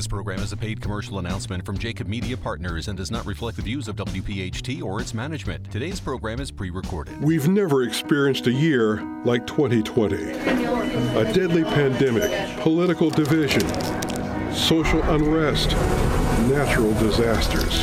[0.00, 3.58] This program is a paid commercial announcement from Jacob Media Partners and does not reflect
[3.58, 5.70] the views of WPHT or its management.
[5.70, 7.22] Today's program is pre recorded.
[7.22, 10.16] We've never experienced a year like 2020.
[10.16, 13.60] A deadly pandemic, political division,
[14.54, 15.72] social unrest,
[16.48, 17.82] natural disasters.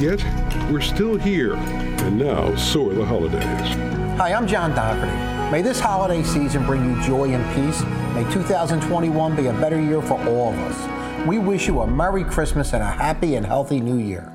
[0.00, 0.24] Yet,
[0.72, 3.42] we're still here, and now so are the holidays.
[4.16, 5.52] Hi, I'm John Doherty.
[5.52, 7.82] May this holiday season bring you joy and peace.
[8.14, 10.95] May 2021 be a better year for all of us.
[11.26, 14.32] We wish you a Merry Christmas and a happy and healthy New Year.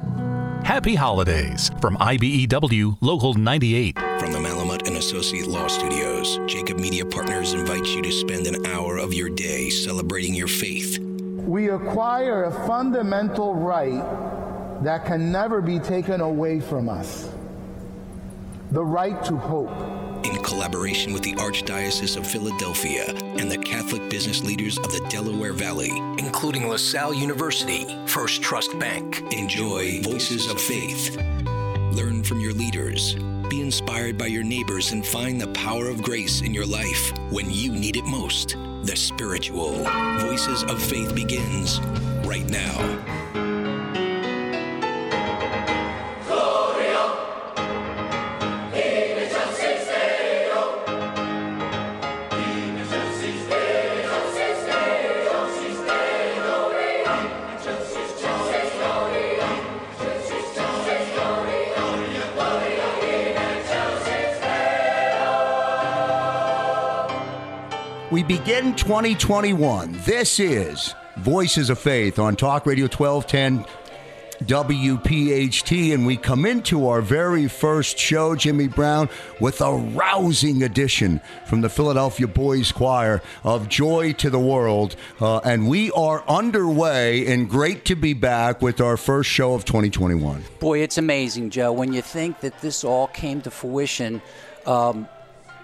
[0.65, 3.97] Happy holidays from IBEW Local 98.
[4.19, 8.65] From the Malamut and Associate Law Studios, Jacob Media Partners invites you to spend an
[8.65, 10.99] hour of your day celebrating your faith.
[10.99, 14.03] We acquire a fundamental right
[14.83, 17.29] that can never be taken away from us
[18.71, 23.05] the right to hope in collaboration with the Archdiocese of Philadelphia
[23.37, 29.23] and the Catholic business leaders of the Delaware Valley, including LaSalle University, First Trust Bank.
[29.33, 31.15] Enjoy Voices of Faith.
[31.93, 33.15] Learn from your leaders.
[33.49, 37.49] Be inspired by your neighbors and find the power of grace in your life when
[37.49, 38.55] you need it most.
[38.83, 39.83] The spiritual
[40.19, 41.79] Voices of Faith begins
[42.25, 43.60] right now.
[68.11, 69.93] We begin 2021.
[70.03, 73.65] This is Voices of Faith on Talk Radio 1210
[74.43, 79.07] WPHT, and we come into our very first show, Jimmy Brown,
[79.39, 84.97] with a rousing edition from the Philadelphia Boys Choir of Joy to the World.
[85.21, 89.63] Uh, and we are underway, and great to be back with our first show of
[89.63, 90.43] 2021.
[90.59, 94.21] Boy, it's amazing, Joe, when you think that this all came to fruition
[94.65, 95.07] um,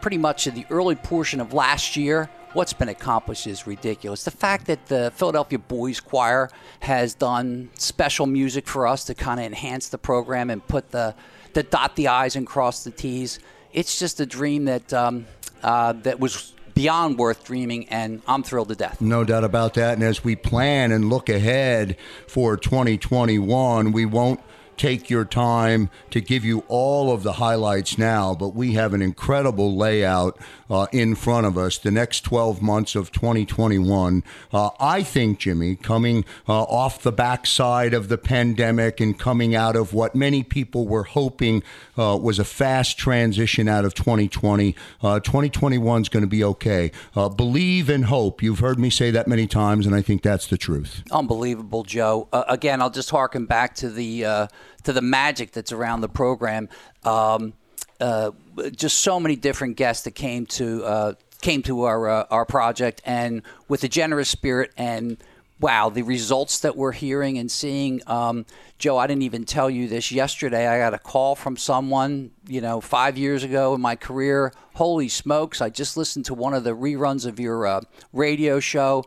[0.01, 4.23] pretty much in the early portion of last year what's been accomplished is ridiculous.
[4.23, 6.49] The fact that the Philadelphia Boys Choir
[6.79, 11.13] has done special music for us to kind of enhance the program and put the,
[11.53, 13.39] the dot the I's and cross the T's,
[13.73, 15.27] it's just a dream that, um,
[15.61, 19.01] uh, that was beyond worth dreaming, and I'm thrilled to death.
[19.01, 19.93] No doubt about that.
[19.93, 21.97] And as we plan and look ahead
[22.27, 24.39] for 2021, we won't
[24.77, 29.01] take your time to give you all of the highlights now, but we have an
[29.01, 30.37] incredible layout
[30.69, 34.23] uh, in front of us the next 12 months of 2021.
[34.53, 39.75] Uh, I think, Jimmy, coming uh, off the backside of the pandemic and coming out
[39.75, 41.63] of what many people were hoping
[41.97, 46.91] uh, was a fast transition out of 2020, 2021 is going to be okay.
[47.15, 48.43] Uh, believe and hope.
[48.43, 51.03] You've heard me say that many times, and I think that's the truth.
[51.11, 52.27] Unbelievable, Joe.
[52.31, 54.47] Uh, again, I'll just harken back to the
[54.83, 56.69] to the magic that's around the program.
[57.03, 57.53] Um,
[57.99, 58.31] uh,
[58.75, 63.01] just so many different guests that came to uh, came to our uh, our project,
[63.05, 65.17] and with a generous spirit and
[65.59, 68.01] wow, the results that we're hearing and seeing.
[68.05, 68.45] Um,
[68.77, 70.67] Joe, I didn't even tell you this yesterday.
[70.67, 74.53] I got a call from someone, you know, five years ago in my career.
[74.75, 75.61] Holy smokes!
[75.61, 77.81] I just listened to one of the reruns of your uh,
[78.13, 79.03] radio show.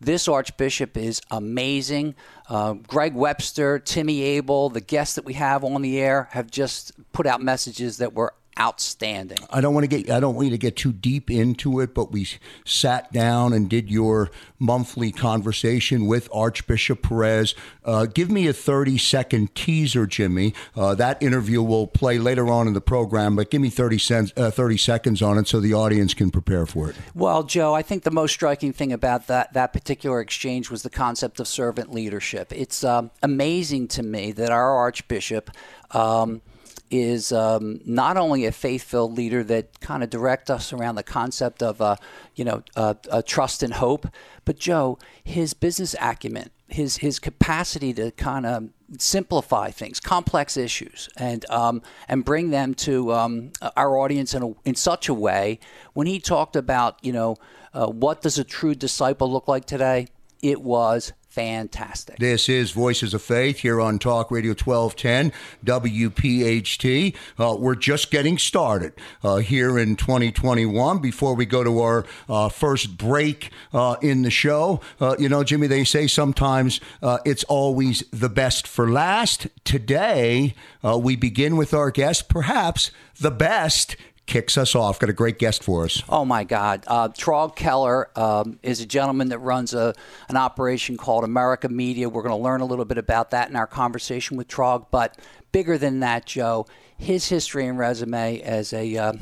[0.00, 2.14] This Archbishop is amazing.
[2.48, 6.92] Uh, Greg Webster, Timmy Abel, the guests that we have on the air have just
[7.12, 9.38] put out messages that were outstanding.
[9.50, 11.94] I don't want to get I don't want you to get too deep into it,
[11.94, 12.26] but we
[12.64, 17.54] sat down and did your monthly conversation with Archbishop Perez.
[17.84, 20.54] Uh, give me a 30 second teaser, Jimmy.
[20.76, 24.32] Uh, that interview will play later on in the program, but give me 30, cents,
[24.36, 26.96] uh, 30 seconds on it so the audience can prepare for it.
[27.14, 30.90] Well, Joe, I think the most striking thing about that, that particular exchange was the
[30.90, 32.52] concept of servant leadership.
[32.52, 35.50] It's um, amazing to me that our Archbishop.
[35.92, 36.42] Um,
[36.90, 41.62] is um, not only a faith-filled leader that kind of directs us around the concept
[41.62, 41.96] of, uh,
[42.34, 44.08] you know, uh, uh, trust and hope,
[44.44, 48.68] but Joe, his business acumen, his his capacity to kind of
[48.98, 54.50] simplify things, complex issues, and um, and bring them to um, our audience in a,
[54.64, 55.58] in such a way.
[55.94, 57.36] When he talked about, you know,
[57.72, 60.08] uh, what does a true disciple look like today?
[60.42, 62.18] It was fantastic.
[62.18, 65.32] This is Voices of Faith here on Talk Radio 1210
[65.64, 67.14] WPHT.
[67.38, 68.92] Uh, we're just getting started
[69.22, 70.98] uh, here in 2021.
[70.98, 75.44] Before we go to our uh, first break uh, in the show, uh, you know,
[75.44, 79.46] Jimmy, they say sometimes uh, it's always the best for last.
[79.62, 83.96] Today, we begin with our guest, perhaps the best
[84.28, 85.00] kicks us off.
[85.00, 86.02] Got a great guest for us.
[86.08, 89.94] Oh my God, uh, Traug Keller um, is a gentleman that runs a
[90.28, 92.08] an operation called America Media.
[92.08, 95.18] We're going to learn a little bit about that in our conversation with Traug, but
[95.50, 96.66] bigger than that, Joe,
[96.96, 99.12] his history and resume as a uh,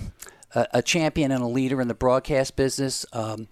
[0.73, 3.05] a, champion and a leader in the broadcast business.
[3.13, 3.49] Um,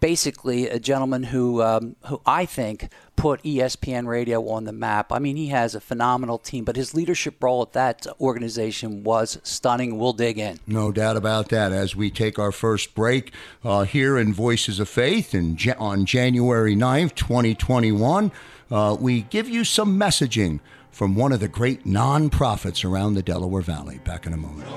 [0.00, 5.12] basically, a gentleman who um, who I think put ESPN Radio on the map.
[5.12, 9.38] I mean, he has a phenomenal team, but his leadership role at that organization was
[9.42, 9.98] stunning.
[9.98, 10.60] We'll dig in.
[10.68, 11.72] No doubt about that.
[11.72, 13.32] As we take our first break
[13.64, 18.30] uh, here in Voices of Faith and on January 9th, 2021,
[18.70, 20.60] uh, we give you some messaging
[20.92, 23.98] from one of the great nonprofits around the Delaware Valley.
[23.98, 24.68] Back in a moment.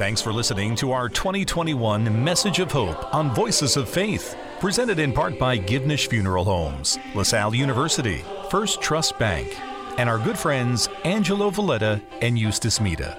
[0.00, 5.12] Thanks for listening to our 2021 Message of Hope on Voices of Faith, presented in
[5.12, 9.54] part by Givnish Funeral Homes, LaSalle University, First Trust Bank,
[9.98, 13.18] and our good friends Angelo Valletta and Eustace Mita.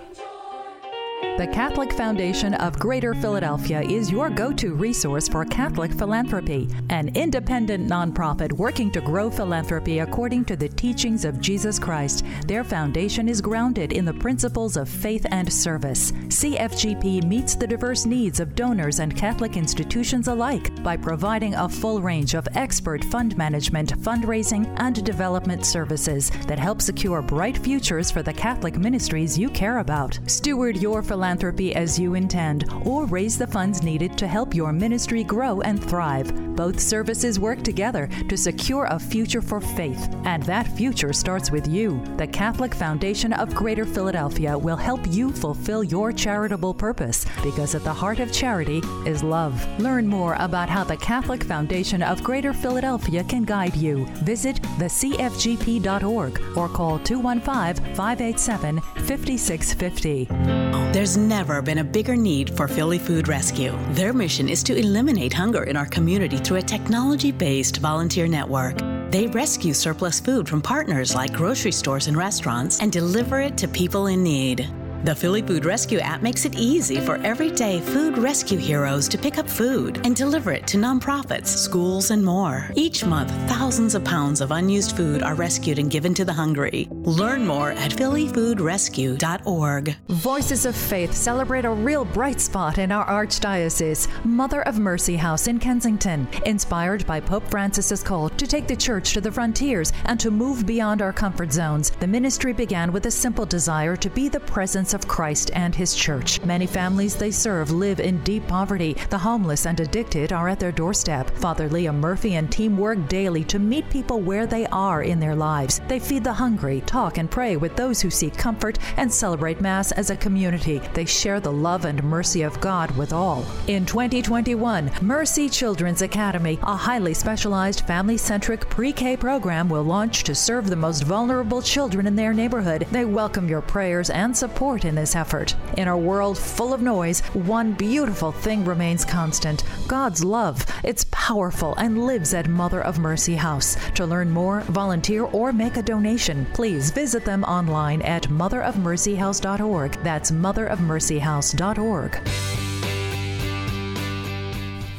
[1.37, 7.07] The Catholic Foundation of Greater Philadelphia is your go to resource for Catholic philanthropy, an
[7.15, 12.25] independent nonprofit working to grow philanthropy according to the teachings of Jesus Christ.
[12.47, 16.11] Their foundation is grounded in the principles of faith and service.
[16.11, 22.01] CFGP meets the diverse needs of donors and Catholic institutions alike by providing a full
[22.01, 28.21] range of expert fund management, fundraising, and development services that help secure bright futures for
[28.21, 30.19] the Catholic ministries you care about.
[30.27, 34.73] Steward your philanthropy philanthropy as you intend, or raise the funds needed to help your
[34.73, 36.29] ministry grow and thrive.
[36.57, 41.67] Both services work together to secure a future for faith, and that future starts with
[41.69, 42.03] you.
[42.17, 47.85] The Catholic Foundation of Greater Philadelphia will help you fulfill your charitable purpose because at
[47.85, 49.55] the heart of charity is love.
[49.79, 54.05] Learn more about how the Catholic Foundation of Greater Philadelphia can guide you.
[54.25, 60.60] Visit thecfgp.org or call 215 587 5650.
[60.91, 63.71] There's never been a bigger need for Philly Food Rescue.
[63.91, 68.77] Their mission is to eliminate hunger in our community through a technology based volunteer network.
[69.09, 73.69] They rescue surplus food from partners like grocery stores and restaurants and deliver it to
[73.69, 74.69] people in need.
[75.03, 79.39] The Philly Food Rescue app makes it easy for everyday food rescue heroes to pick
[79.39, 82.69] up food and deliver it to nonprofits, schools, and more.
[82.75, 86.87] Each month, thousands of pounds of unused food are rescued and given to the hungry.
[86.91, 89.95] Learn more at phillyfoodrescue.org.
[90.09, 95.47] Voices of Faith celebrate a real bright spot in our archdiocese, Mother of Mercy House
[95.47, 100.19] in Kensington, inspired by Pope Francis's call to take the church to the frontiers and
[100.19, 101.89] to move beyond our comfort zones.
[101.89, 105.95] The ministry began with a simple desire to be the presence of Christ and His
[105.95, 106.41] church.
[106.43, 108.95] Many families they serve live in deep poverty.
[109.09, 111.29] The homeless and addicted are at their doorstep.
[111.37, 115.35] Father Liam Murphy and team work daily to meet people where they are in their
[115.35, 115.81] lives.
[115.87, 119.91] They feed the hungry, talk and pray with those who seek comfort, and celebrate Mass
[119.91, 120.81] as a community.
[120.93, 123.45] They share the love and mercy of God with all.
[123.67, 130.23] In 2021, Mercy Children's Academy, a highly specialized family centric pre K program, will launch
[130.23, 132.87] to serve the most vulnerable children in their neighborhood.
[132.91, 135.55] They welcome your prayers and support in this effort.
[135.77, 140.65] In a world full of noise, one beautiful thing remains constant God's love.
[140.83, 143.77] It's powerful and lives at Mother of Mercy House.
[143.95, 150.03] To learn more, volunteer, or make a donation, please visit them online at motherofmercyhouse.org.
[150.03, 152.21] That's motherofmercyhouse.org.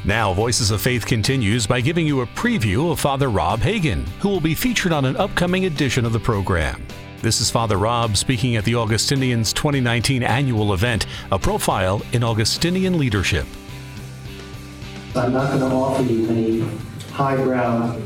[0.04, 4.28] Now, Voices of Faith continues by giving you a preview of Father Rob Hagan, who
[4.30, 6.84] will be featured on an upcoming edition of the program.
[7.22, 12.98] This is Father Rob speaking at the Augustinians 2019 annual event, a profile in Augustinian
[12.98, 13.46] leadership.
[15.14, 16.68] I'm not going to offer you any
[17.12, 17.96] highbrow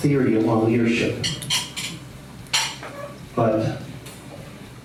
[0.00, 1.24] theory on leadership,
[3.34, 3.80] but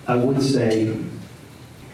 [0.08, 0.96] I would say,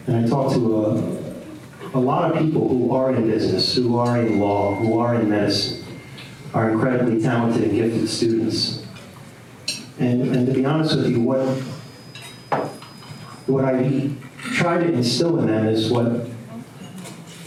[0.06, 4.20] and I talk to a, a lot of people who are in business, who are
[4.20, 5.84] in law, who are in medicine,
[6.54, 8.79] are incredibly talented and gifted students
[10.00, 11.44] and, and to be honest with you, what,
[13.46, 14.10] what I
[14.54, 16.26] try to instill in them is what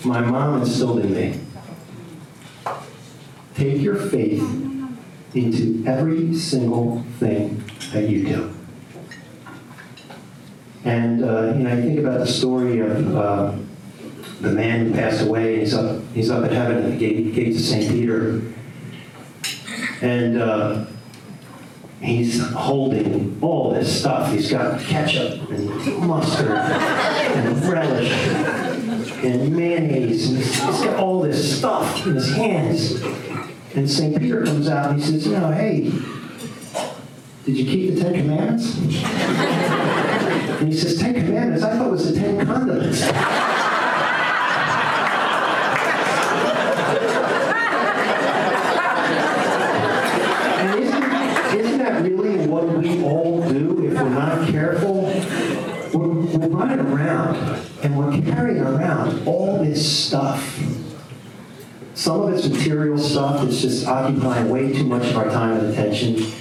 [0.06, 1.40] my mom instilled in me.
[3.56, 4.44] Take your faith
[5.34, 8.56] into every single thing that you do.
[10.86, 13.56] And uh, you know, I think about the story of uh,
[14.42, 15.60] the man who passed away.
[15.60, 17.90] He's up, he's up at heaven at the gate, gates of St.
[17.90, 18.42] Peter,
[20.02, 20.86] and uh,
[22.04, 24.32] he's holding all this stuff.
[24.32, 28.12] He's got ketchup and mustard and relish
[29.24, 30.30] and mayonnaise.
[30.30, 33.02] And he's got all this stuff in his hands.
[33.76, 34.20] And St.
[34.20, 35.92] Peter comes out and he says, you know, hey,
[37.46, 38.78] Did you keep the Ten Commandments?
[38.78, 41.64] and he says, Ten Commandments?
[41.64, 43.02] I thought it was the Ten Condiments.
[49.44, 51.04] and isn't,
[51.60, 55.04] isn't that really what we all do if we're not careful?
[55.94, 57.36] We're, we're running around
[57.84, 60.60] and we're carrying around all this stuff.
[61.94, 65.72] Some of it's material stuff that's just occupying way too much of our time and
[65.72, 66.32] attention.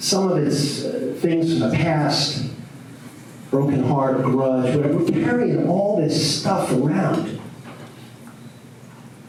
[0.00, 2.50] Some of it's uh, things from the past,
[3.50, 4.98] broken heart, grudge, whatever.
[4.98, 7.40] We're carrying all this stuff around.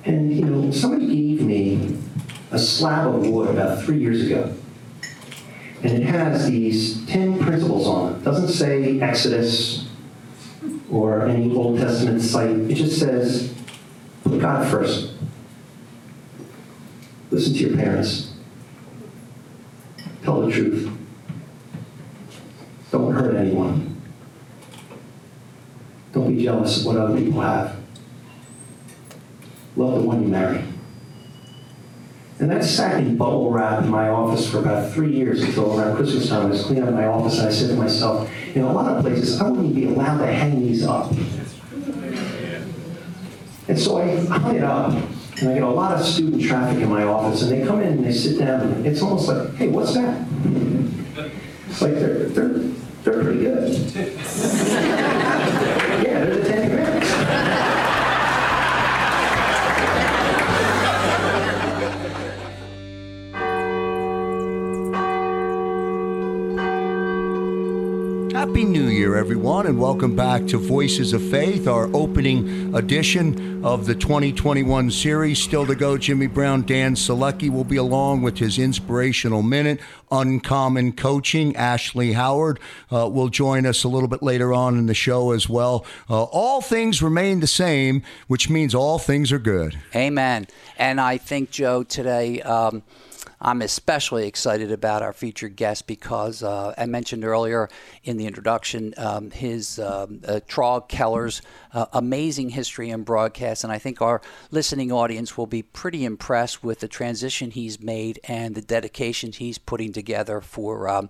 [0.05, 1.99] And, you know, somebody gave me
[2.49, 4.55] a slab of wood about three years ago.
[5.83, 8.17] And it has these 10 principles on it.
[8.17, 9.89] It doesn't say Exodus
[10.91, 12.51] or any Old Testament site.
[12.51, 13.53] It just says,
[14.23, 15.13] put God first.
[17.31, 18.33] Listen to your parents.
[20.23, 20.91] Tell the truth.
[22.91, 24.01] Don't hurt anyone.
[26.11, 27.77] Don't be jealous of what other people have.
[29.77, 30.63] Love the one you marry.
[32.41, 35.95] And that sat in bubble wrap in my office for about three years until around
[35.95, 36.47] Christmas time.
[36.47, 39.03] I was cleaning up my office and I said to myself, in a lot of
[39.03, 41.11] places, I wouldn't be allowed to hang these up.
[43.67, 44.91] And so I hung it up,
[45.39, 47.93] and I get a lot of student traffic in my office, and they come in
[47.93, 50.25] and they sit down, and it's almost like, hey, what's that?
[51.69, 52.57] It's like they're, they're,
[53.03, 53.71] they're pretty good.
[69.31, 75.41] Everyone, and welcome back to Voices of Faith, our opening edition of the 2021 series.
[75.41, 79.79] Still to go, Jimmy Brown, Dan Selecki will be along with his inspirational minute,
[80.11, 81.55] Uncommon Coaching.
[81.55, 82.59] Ashley Howard
[82.91, 85.85] uh, will join us a little bit later on in the show as well.
[86.09, 89.79] Uh, all things remain the same, which means all things are good.
[89.95, 90.45] Amen.
[90.77, 92.41] And I think, Joe, today.
[92.41, 92.83] Um,
[93.41, 97.69] I'm especially excited about our featured guest because uh, I mentioned earlier
[98.03, 101.41] in the introduction um, his um, uh, Traug Keller's
[101.73, 104.21] uh, amazing history in broadcast, and I think our
[104.51, 109.57] listening audience will be pretty impressed with the transition he's made and the dedication he's
[109.57, 110.87] putting together for.
[110.87, 111.09] Um,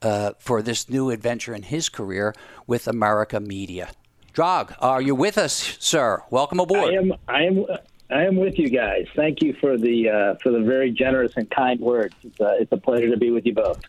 [0.00, 2.32] uh, for this new adventure in his career
[2.68, 3.90] with America Media.
[4.32, 6.22] Traug, are you with us, sir?
[6.30, 6.94] Welcome aboard.
[6.94, 7.12] I am.
[7.26, 7.66] I am.
[8.10, 9.06] I am with you guys.
[9.14, 12.14] Thank you for the uh, for the very generous and kind words.
[12.22, 13.80] It's, uh, it's a pleasure to be with you both.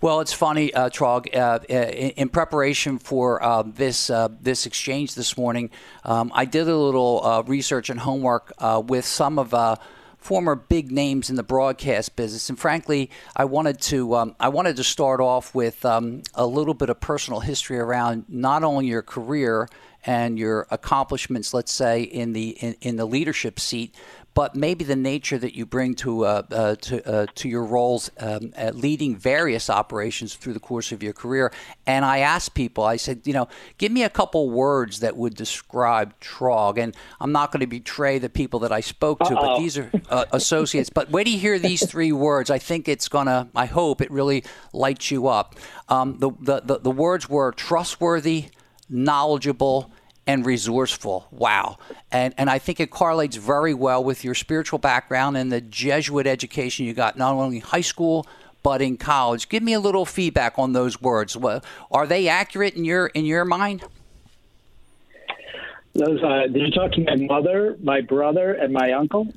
[0.00, 1.34] Well, it's funny, uh, Traug.
[1.34, 5.70] Uh, in, in, preparation for uh, this uh, this exchange this morning,
[6.04, 9.54] um, I did a little uh, research and homework uh, with some of
[10.18, 14.76] former big names in the broadcast business, and frankly, I wanted to um, I wanted
[14.76, 19.02] to start off with um, a little bit of personal history around not only your
[19.02, 19.68] career
[20.06, 23.94] and your accomplishments, let's say in the in, in the leadership seat,
[24.34, 28.10] but maybe the nature that you bring to uh, uh, to uh, to your roles
[28.18, 31.52] um, at leading various operations through the course of your career.
[31.86, 35.34] And I asked people, I said, you know, give me a couple words that would
[35.34, 36.78] describe Traug.
[36.78, 39.40] And I'm not going to betray the people that I spoke to, Uh-oh.
[39.40, 40.90] but these are uh, associates.
[40.90, 43.48] but when you hear these three words, I think it's gonna.
[43.54, 45.54] I hope it really lights you up.
[45.88, 48.46] Um, the, the the the words were trustworthy,
[48.88, 49.92] knowledgeable
[50.26, 51.26] and resourceful.
[51.30, 51.78] Wow.
[52.10, 56.26] And and I think it correlates very well with your spiritual background and the Jesuit
[56.26, 58.26] education you got not only in high school
[58.62, 59.50] but in college.
[59.50, 61.36] Give me a little feedback on those words.
[61.90, 63.84] Are they accurate in your in your mind?
[65.96, 69.32] Those uh, did you talk to my mother, my brother, and my uncle?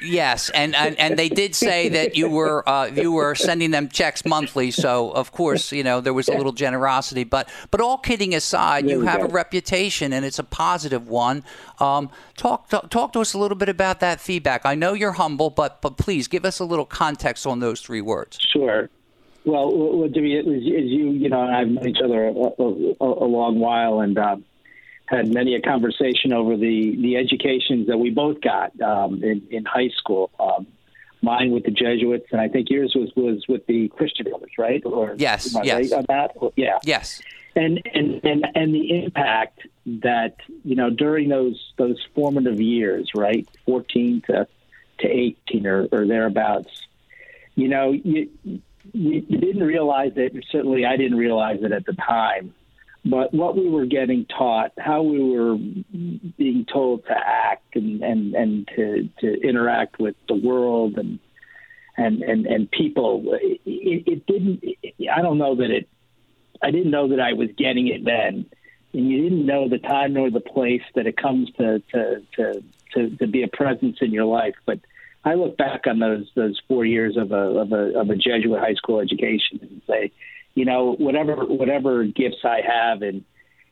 [0.00, 3.88] Yes, and, and, and they did say that you were uh, you were sending them
[3.88, 4.70] checks monthly.
[4.70, 7.24] So of course, you know there was a little generosity.
[7.24, 11.42] But but all kidding aside, you have a reputation, and it's a positive one.
[11.80, 14.64] Um, talk, talk talk to us a little bit about that feedback.
[14.64, 18.00] I know you're humble, but but please give us a little context on those three
[18.00, 18.38] words.
[18.52, 18.88] Sure.
[19.44, 23.98] Well, Jimmy, as you you know, I've known each other a, a, a long while,
[23.98, 24.16] and.
[24.16, 24.36] Uh,
[25.06, 29.64] had many a conversation over the the educations that we both got um, in in
[29.64, 30.30] high school.
[30.38, 30.66] Um,
[31.22, 34.82] mine with the Jesuits, and I think yours was was with the Christian Brothers, right?
[34.84, 35.74] Or yes, yes.
[35.74, 36.36] right on that?
[36.56, 36.78] Yeah.
[36.84, 37.20] Yes.
[37.54, 43.48] And and and and the impact that you know during those those formative years, right,
[43.64, 44.46] fourteen to
[44.98, 46.86] to eighteen or, or thereabouts,
[47.54, 48.60] you know, you, you
[48.92, 50.34] you didn't realize it.
[50.50, 52.54] Certainly, I didn't realize it at the time
[53.10, 58.34] but what we were getting taught, how we were being told to act and, and,
[58.34, 61.18] and to, to interact with the world and
[61.96, 63.22] and and and people.
[63.40, 63.60] It,
[64.06, 64.62] it didn't.
[65.12, 65.88] I don't know that it.
[66.62, 68.46] I didn't know that I was getting it then,
[68.92, 72.62] and you didn't know the time nor the place that it comes to to to
[72.94, 74.54] to, to be a presence in your life.
[74.64, 74.80] But
[75.24, 78.60] I look back on those those four years of a of a of a Jesuit
[78.60, 80.12] high school education and say,
[80.56, 83.24] you know, whatever whatever gifts I have in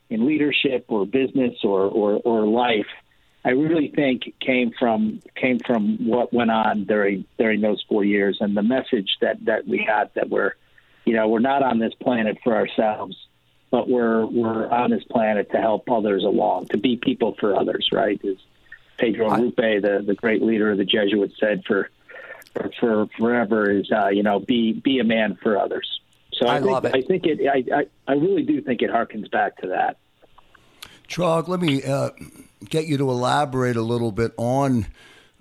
[0.09, 2.87] in leadership or business or or, or life
[3.45, 8.39] I really think came from came from what went on during during those four years
[8.41, 10.53] and the message that that we got that we're
[11.05, 13.17] you know we're not on this planet for ourselves
[13.71, 17.89] but we're we're on this planet to help others along to be people for others
[17.93, 18.23] right?
[18.25, 18.37] As
[18.97, 21.91] Pedro Arrupe the the great leader of the Jesuits said for
[22.55, 26.01] for, for forever is uh, you know be be a man for others
[26.39, 28.83] so I, I think, love it I think it I, I I really do think
[28.83, 29.99] it harkens back to that
[31.09, 32.11] Traug, let me uh,
[32.69, 34.87] get you to elaborate a little bit on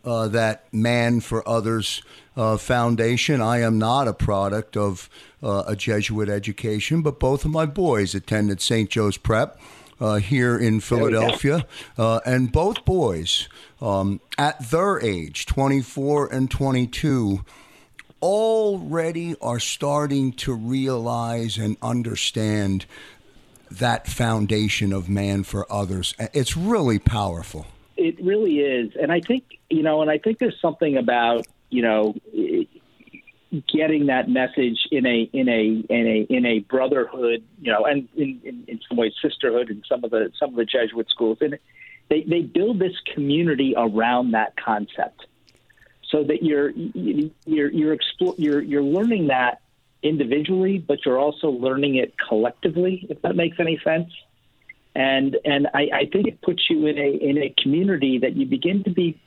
[0.03, 2.01] uh, that Man for Others
[2.35, 3.41] uh, foundation.
[3.41, 5.09] I am not a product of
[5.41, 8.89] uh, a Jesuit education, but both of my boys attended St.
[8.89, 9.59] Joe's Prep.
[9.99, 11.65] Uh, here in Philadelphia,
[11.97, 13.47] uh, and both boys
[13.79, 17.45] um, at their age, 24 and 22,
[18.23, 22.85] already are starting to realize and understand
[23.69, 26.15] that foundation of man for others.
[26.33, 27.65] It's really powerful.
[27.97, 28.93] It really is.
[28.95, 32.15] And I think, you know, and I think there's something about, you know,
[33.67, 38.07] getting that message in a in a in a in a brotherhood, you know, and
[38.15, 41.39] in, in, in some ways sisterhood in some of the some of the Jesuit schools.
[41.41, 41.59] And
[42.09, 45.25] they, they build this community around that concept.
[46.13, 49.61] So that you're you're you're explore, you're you're learning that
[50.03, 54.11] individually, but you're also learning it collectively, if that makes any sense.
[54.93, 58.45] And and I, I think it puts you in a in a community that you
[58.45, 59.19] begin to be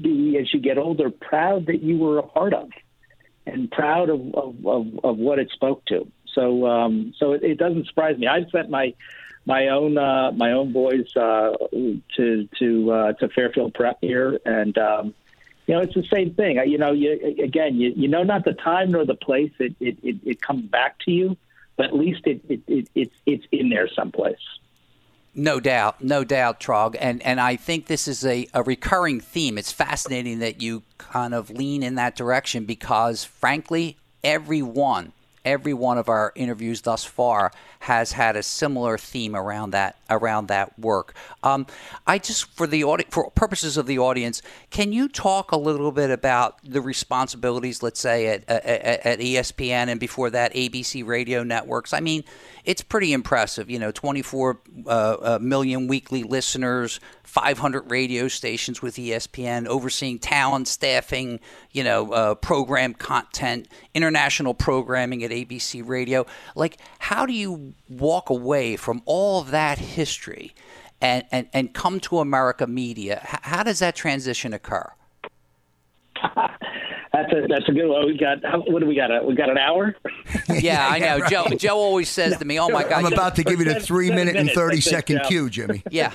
[0.00, 2.70] be as you get older proud that you were a part of,
[3.44, 6.06] and proud of of, of, of what it spoke to.
[6.36, 8.28] So um, so it, it doesn't surprise me.
[8.28, 8.94] I've sent my
[9.44, 11.54] my own uh, my own boys uh,
[12.16, 15.14] to to uh, to Fairfield Prep here, and um,
[15.68, 16.56] you know, it's the same thing.
[16.66, 19.98] You know, you again, you, you know not the time nor the place it, it,
[20.02, 21.36] it, it comes back to you,
[21.76, 24.40] but at least it, it, it, it's it's in there someplace.
[25.34, 26.96] No doubt, no doubt, Traug.
[26.98, 29.58] And and I think this is a, a recurring theme.
[29.58, 35.12] It's fascinating that you kind of lean in that direction because frankly, everyone
[35.48, 40.48] every one of our interviews thus far has had a similar theme around that around
[40.48, 41.14] that work.
[41.42, 41.66] Um,
[42.06, 45.92] I just for the audi- for purposes of the audience, can you talk a little
[45.92, 48.64] bit about the responsibilities, let's say at, at,
[49.06, 51.92] at ESPN and before that ABC radio networks?
[51.92, 52.24] I mean,
[52.68, 53.70] it's pretty impressive.
[53.70, 60.68] You know, 24 uh, uh, million weekly listeners, 500 radio stations with ESPN, overseeing talent,
[60.68, 61.40] staffing,
[61.72, 66.26] you know, uh, program content, international programming at ABC Radio.
[66.54, 70.54] Like, how do you walk away from all that history
[71.00, 73.22] and, and, and come to America Media?
[73.24, 74.92] how does that transition occur?
[77.30, 78.06] That's a that's a good one.
[78.06, 78.38] We got
[78.70, 79.24] what do we got?
[79.26, 79.94] We got an hour.
[80.48, 81.26] yeah, I know.
[81.28, 83.80] Joe Joe always says to me, "Oh my God!" I'm about to give you the
[83.80, 85.82] three minute and thirty second cue, Jimmy.
[85.90, 86.14] Yeah,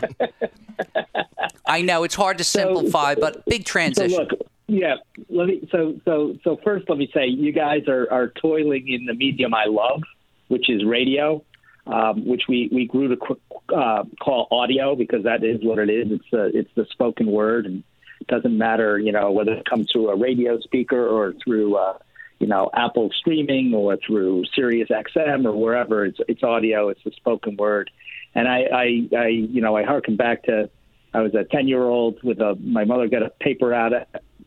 [1.66, 4.10] I know it's hard to simplify, so, but big transition.
[4.12, 4.32] So look,
[4.68, 4.96] yeah.
[5.30, 5.68] Let me.
[5.72, 9.54] So so so first, let me say, you guys are are toiling in the medium
[9.54, 10.02] I love,
[10.48, 11.44] which is radio.
[11.86, 13.38] Um, which we, we grew to
[13.76, 16.08] uh, call audio because that is what it is.
[16.12, 17.84] It's a, it's the spoken word, and
[18.24, 21.98] it doesn't matter, you know, whether it comes through a radio speaker or through, uh,
[22.40, 26.06] you know, Apple streaming or through Sirius XM or wherever.
[26.06, 26.88] It's it's audio.
[26.88, 27.92] It's the spoken word.
[28.34, 30.70] And I, I, I you know, I harken back to
[31.14, 33.92] I was a ten year old with a my mother got a paper out,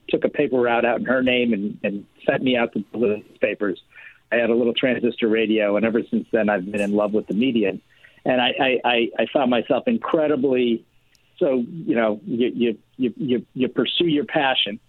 [0.08, 3.22] took a paper route out in her name and and sent me out to the
[3.42, 3.80] papers.
[4.32, 7.26] I had a little transistor radio, and ever since then I've been in love with
[7.26, 7.78] the media.
[8.24, 10.84] And I, I, I found myself incredibly
[11.38, 14.80] so you know you you you you, you pursue your passion,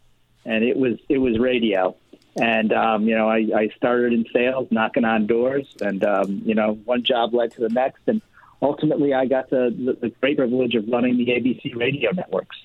[0.46, 1.96] and it was it was radio,
[2.40, 6.56] and um, you know I, I started in sales, knocking on doors, and um, you
[6.56, 8.22] know one job led to the next, and
[8.62, 12.58] ultimately I got the, the, great privilege of running the ABC radio networks.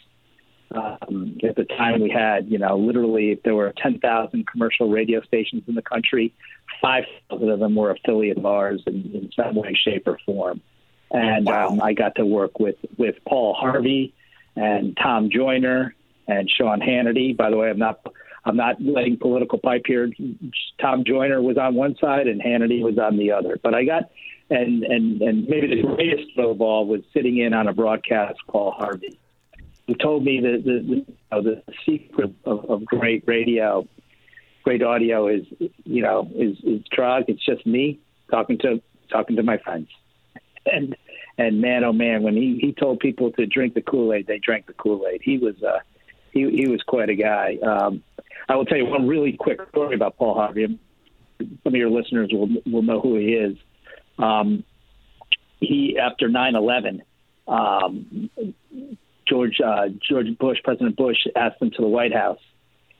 [0.70, 5.20] Um, at the time, we had, you know, literally, if there were 10,000 commercial radio
[5.20, 6.32] stations in the country,
[6.80, 10.62] 5,000 of them were affiliate of ours in, in some way, shape, or form
[11.12, 11.68] and wow.
[11.68, 14.14] um, I got to work with with Paul Harvey
[14.56, 15.94] and Tom Joyner
[16.26, 17.36] and Sean Hannity.
[17.36, 18.00] By the way, I'm not
[18.44, 20.10] I'm not letting political pipe here.
[20.80, 23.58] Tom Joyner was on one side and Hannity was on the other.
[23.62, 24.10] But I got
[24.50, 28.72] and and and maybe the greatest of all was sitting in on a broadcast Paul
[28.72, 29.18] Harvey,
[29.86, 33.86] who told me the the, the, you know, the secret of, of great radio
[34.62, 35.44] great audio is
[35.84, 37.24] you know is is Traug.
[37.28, 39.88] It's just me talking to talking to my friends,
[40.66, 40.96] and
[41.38, 44.38] and man oh man when he he told people to drink the Kool Aid, they
[44.38, 45.20] drank the Kool Aid.
[45.22, 45.78] He was uh
[46.32, 47.58] he he was quite a guy.
[47.62, 48.02] Um,
[48.48, 50.78] I will tell you one really quick story about Paul Harvey.
[51.38, 53.56] Some of your listeners will will know who he is.
[54.18, 54.64] Um,
[55.60, 57.00] he after 9/11,
[57.46, 58.30] um,
[59.28, 62.40] George uh, George Bush, President Bush, asked him to the White House,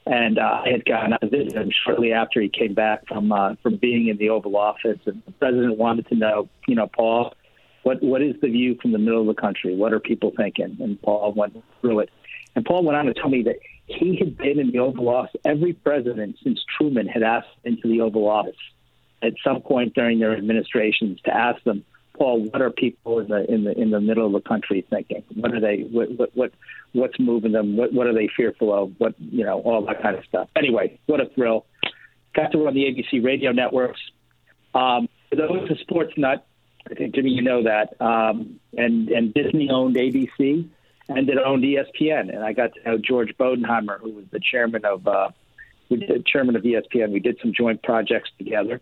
[0.06, 3.32] and uh, I had gone out to visit him shortly after he came back from
[3.32, 6.86] uh, from being in the Oval Office, and the president wanted to know, you know,
[6.86, 7.34] Paul,
[7.82, 9.74] what what is the view from the middle of the country?
[9.74, 10.76] What are people thinking?
[10.80, 12.10] And Paul went through it,
[12.54, 15.40] and Paul went on to tell me that he had been in the Oval Office.
[15.44, 18.56] Every president since Truman had asked into the Oval Office
[19.22, 23.50] at some point during their administrations to ask them, Paul, what are people in the
[23.50, 25.24] in the in the middle of the country thinking?
[25.34, 25.86] What are they?
[25.90, 26.52] What what, what
[26.92, 27.76] what's moving them?
[27.76, 28.92] What what are they fearful of?
[28.98, 30.48] What you know, all that kind of stuff.
[30.54, 31.64] Anyway, what a thrill!
[32.34, 34.00] Got to run the ABC radio networks.
[34.74, 36.46] Um, for those a sports nut,
[36.90, 38.00] I think Jimmy, you know that.
[38.00, 40.68] Um, and and Disney owned ABC
[41.08, 44.84] and it owned ESPN, and I got to know George Bodenheimer, who was the chairman
[44.84, 45.30] of uh,
[45.88, 47.12] we did, chairman of ESPN.
[47.12, 48.80] We did some joint projects together.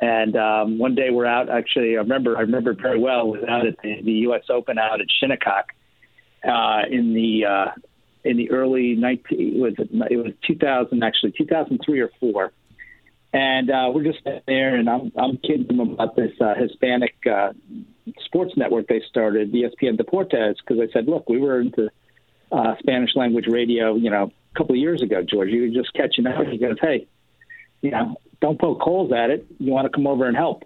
[0.00, 1.48] And um, one day we're out.
[1.48, 3.28] Actually, I remember I remember very well.
[3.28, 4.42] Was out at the, the U.S.
[4.50, 5.72] Open out at Shinnecock
[6.46, 7.70] uh, in the uh,
[8.24, 12.52] in the early 19 was it, it was 2000 actually 2003 or four.
[13.36, 17.52] And uh, we're just there, and I'm I'm kidding them about this uh, Hispanic uh,
[18.24, 21.90] sports network they started, ESPN Deportes, because I said, look, we were into
[22.50, 25.50] uh, Spanish language radio, you know, a couple of years ago, George.
[25.50, 26.46] You were just catching up.
[26.46, 27.08] He goes, hey,
[27.82, 29.44] you know, don't poke holes at it.
[29.58, 30.62] You want to come over and help.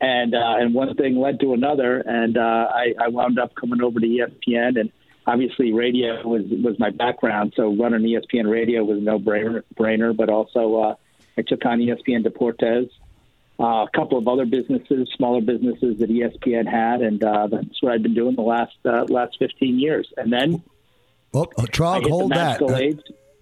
[0.00, 2.40] And uh, and one thing led to another, and uh,
[2.74, 4.90] I, I wound up coming over to ESPN, and
[5.24, 9.62] obviously radio was was my background, so running ESPN radio was no brainer.
[9.78, 10.94] Brainer, but also uh,
[11.36, 12.90] I took on ESPN Deportes,
[13.58, 17.92] uh, a couple of other businesses, smaller businesses that ESPN had, and uh, that's what
[17.92, 20.10] I've been doing the last uh, last 15 years.
[20.16, 20.62] And then,
[21.34, 22.60] oh, Traug, hold that.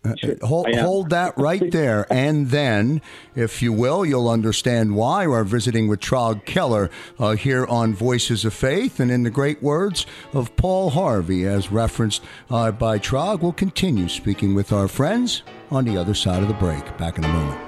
[0.05, 2.07] Uh, hold, hold that right there.
[2.11, 3.03] And then,
[3.35, 8.45] if you will, you'll understand why we're visiting with Traug Keller uh, here on Voices
[8.45, 9.01] of Faith.
[9.01, 14.09] And in the great words of Paul Harvey, as referenced uh, by Traug, we'll continue
[14.09, 16.97] speaking with our friends on the other side of the break.
[16.97, 17.68] Back in a moment.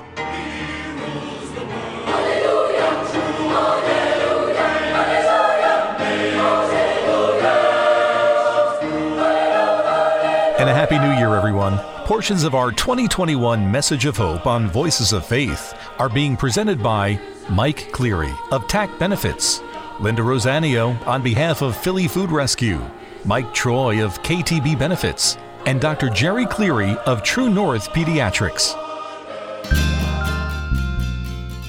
[10.60, 11.78] And a Happy New Year, everyone.
[12.04, 17.18] Portions of our 2021 Message of Hope on Voices of Faith are being presented by
[17.48, 19.62] Mike Cleary of TAC Benefits,
[20.00, 22.78] Linda Rosanio on behalf of Philly Food Rescue,
[23.24, 26.10] Mike Troy of KTB Benefits, and Dr.
[26.10, 28.76] Jerry Cleary of True North Pediatrics.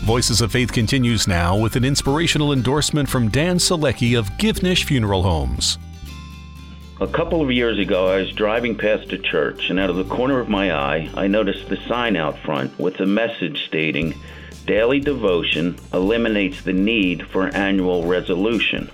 [0.04, 5.24] Voices of Faith continues now with an inspirational endorsement from Dan Selecki of Givnish Funeral
[5.24, 5.78] Homes.
[7.02, 10.04] A couple of years ago, I was driving past a church, and out of the
[10.04, 14.14] corner of my eye, I noticed the sign out front with a message stating,
[14.68, 18.92] Daily devotion eliminates the need for annual resolution.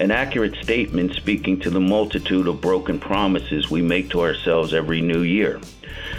[0.00, 5.02] An accurate statement speaking to the multitude of broken promises we make to ourselves every
[5.02, 5.60] new year.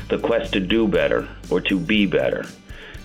[0.10, 2.46] The quest to do better or to be better.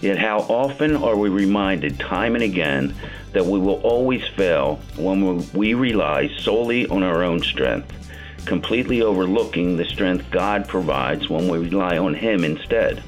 [0.01, 2.95] Yet, how often are we reminded time and again
[3.33, 7.93] that we will always fail when we rely solely on our own strength,
[8.45, 13.03] completely overlooking the strength God provides when we rely on Him instead?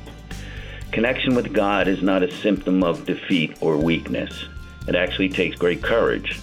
[0.91, 4.47] Connection with God is not a symptom of defeat or weakness.
[4.89, 6.41] It actually takes great courage.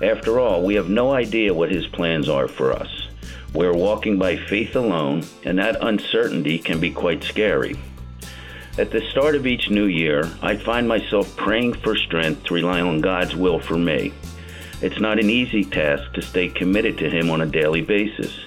[0.00, 3.08] After all, we have no idea what His plans are for us.
[3.52, 7.76] We're walking by faith alone, and that uncertainty can be quite scary.
[8.78, 12.80] At the start of each new year, I find myself praying for strength to rely
[12.80, 14.14] on God's will for me.
[14.80, 18.46] It's not an easy task to stay committed to Him on a daily basis,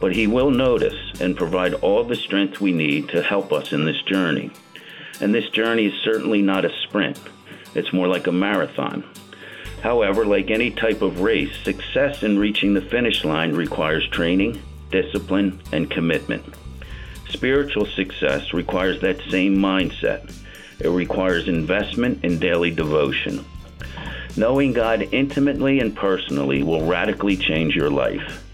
[0.00, 3.86] but He will notice and provide all the strength we need to help us in
[3.86, 4.50] this journey.
[5.22, 7.18] And this journey is certainly not a sprint,
[7.74, 9.02] it's more like a marathon.
[9.82, 15.62] However, like any type of race, success in reaching the finish line requires training, discipline,
[15.72, 16.54] and commitment.
[17.34, 20.32] Spiritual success requires that same mindset.
[20.78, 23.44] It requires investment and daily devotion.
[24.36, 28.44] Knowing God intimately and personally will radically change your life.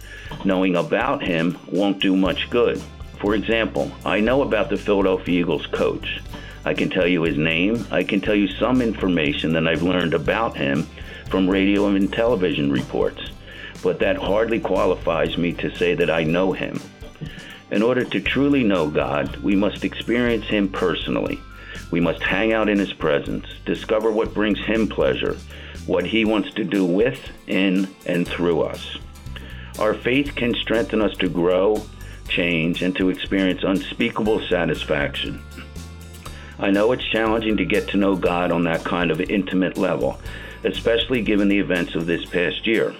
[0.46, 2.82] Knowing about Him won't do much good.
[3.20, 6.22] For example, I know about the Philadelphia Eagles coach.
[6.64, 7.86] I can tell you his name.
[7.90, 10.84] I can tell you some information that I've learned about him
[11.28, 13.20] from radio and television reports.
[13.82, 16.80] But that hardly qualifies me to say that I know him.
[17.70, 21.40] In order to truly know God, we must experience Him personally.
[21.92, 25.36] We must hang out in His presence, discover what brings Him pleasure,
[25.86, 28.98] what He wants to do with, in, and through us.
[29.78, 31.80] Our faith can strengthen us to grow,
[32.28, 35.40] change, and to experience unspeakable satisfaction.
[36.58, 40.20] I know it's challenging to get to know God on that kind of intimate level,
[40.64, 42.94] especially given the events of this past year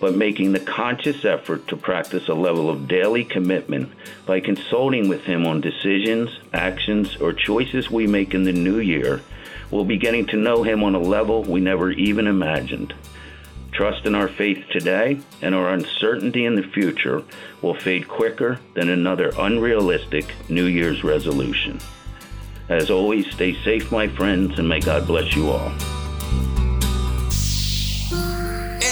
[0.00, 3.92] but making the conscious effort to practice a level of daily commitment
[4.26, 9.22] by consulting with Him on decisions, actions, or choices we make in the new year,
[9.70, 12.94] we'll be getting to know Him on a level we never even imagined.
[13.72, 17.22] Trust in our faith today and our uncertainty in the future
[17.62, 21.78] will fade quicker than another unrealistic New Year's resolution.
[22.68, 25.72] As always, stay safe, my friends, and may God bless you all.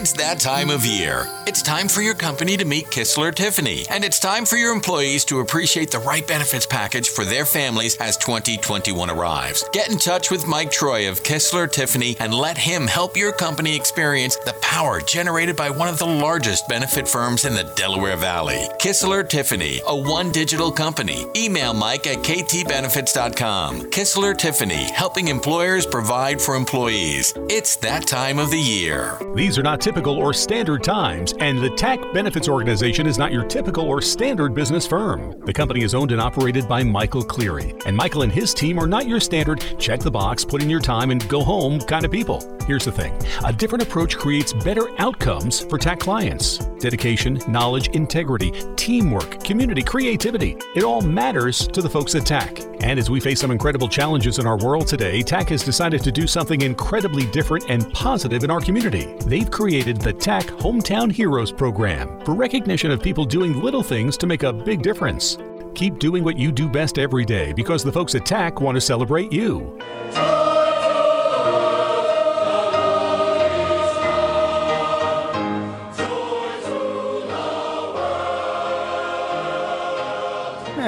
[0.08, 1.26] It's that time of year.
[1.46, 5.22] It's time for your company to meet Kistler Tiffany, and it's time for your employees
[5.26, 9.68] to appreciate the right benefits package for their families as 2021 arrives.
[9.74, 13.76] Get in touch with Mike Troy of Kistler Tiffany and let him help your company
[13.76, 18.66] experience the power generated by one of the largest benefit firms in the Delaware Valley.
[18.80, 21.26] Kistler Tiffany, a one digital company.
[21.36, 23.90] Email Mike at ktbenefits.com.
[23.90, 27.34] Kistler Tiffany, helping employers provide for employees.
[27.50, 29.18] It's that time of the year.
[29.34, 33.44] These are not typical or standard times, and the TAC Benefits Organization is not your
[33.44, 35.40] typical or standard business firm.
[35.44, 38.86] The company is owned and operated by Michael Cleary, and Michael and his team are
[38.86, 42.10] not your standard check the box, put in your time, and go home kind of
[42.10, 42.57] people.
[42.68, 46.58] Here's the thing a different approach creates better outcomes for TAC clients.
[46.80, 50.54] Dedication, knowledge, integrity, teamwork, community, creativity.
[50.76, 52.60] It all matters to the folks at TAC.
[52.82, 56.12] And as we face some incredible challenges in our world today, TAC has decided to
[56.12, 59.14] do something incredibly different and positive in our community.
[59.24, 64.26] They've created the TAC Hometown Heroes program for recognition of people doing little things to
[64.26, 65.38] make a big difference.
[65.74, 68.80] Keep doing what you do best every day because the folks at TAC want to
[68.82, 69.78] celebrate you.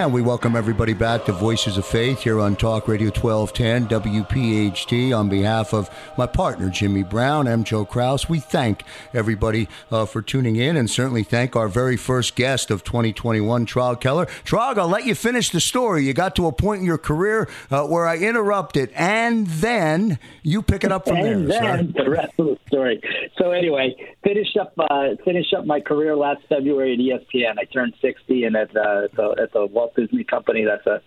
[0.00, 5.14] And we welcome everybody back to Voices of Faith here on Talk Radio 1210 WPHT.
[5.14, 8.26] On behalf of my partner, Jimmy Brown, I'm Joe Kraus.
[8.26, 8.82] We thank
[9.12, 14.00] everybody uh, for tuning in and certainly thank our very first guest of 2021, Traug
[14.00, 14.24] Keller.
[14.46, 16.06] Traug, I'll let you finish the story.
[16.06, 20.62] You got to a point in your career uh, where I interrupted, and then you
[20.62, 21.60] pick it up from and there.
[21.60, 22.04] then sir.
[22.04, 23.02] the rest of the story.
[23.36, 27.58] So anyway, finished up uh, finished up my career last February at ESPN.
[27.58, 31.02] I turned 60, and at, uh, at, the, at the Walt Disney Company, that's a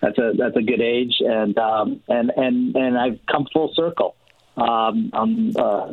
[0.00, 4.14] that's a that's a good age, and um, and and and I've come full circle.
[4.56, 5.92] Um, I'm, uh,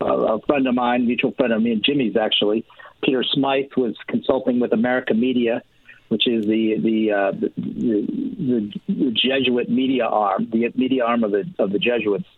[0.00, 2.64] a friend of mine, mutual friend of me and Jimmy's actually,
[3.02, 5.62] Peter Smythe was consulting with America Media,
[6.08, 11.32] which is the the, uh, the, the the Jesuit media arm, the media arm of
[11.32, 12.28] the of the Jesuits.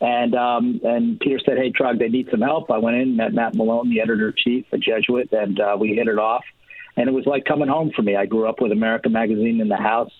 [0.00, 3.32] And um, and Peter said, "Hey, Traug, they need some help." I went in, met
[3.32, 6.44] Matt Malone, the editor chief, a Jesuit, and uh, we hit it off.
[6.96, 8.16] And it was like coming home for me.
[8.16, 10.12] I grew up with America Magazine in the house.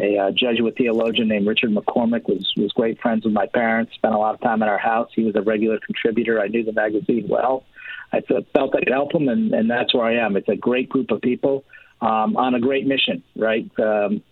[0.00, 3.94] A uh, Jesuit theologian named Richard McCormick was was great friends with my parents.
[3.94, 5.10] Spent a lot of time at our house.
[5.14, 6.40] He was a regular contributor.
[6.40, 7.64] I knew the magazine well.
[8.12, 10.36] I felt I could help him, and, and that's where I am.
[10.36, 11.64] It's a great group of people
[12.00, 13.68] um, on a great mission, right?
[13.78, 14.22] Um,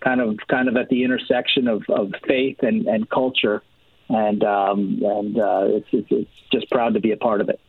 [0.00, 3.62] kind of kind of at the intersection of, of faith and, and culture,
[4.08, 7.60] and um, and uh, it's, it's it's just proud to be a part of it.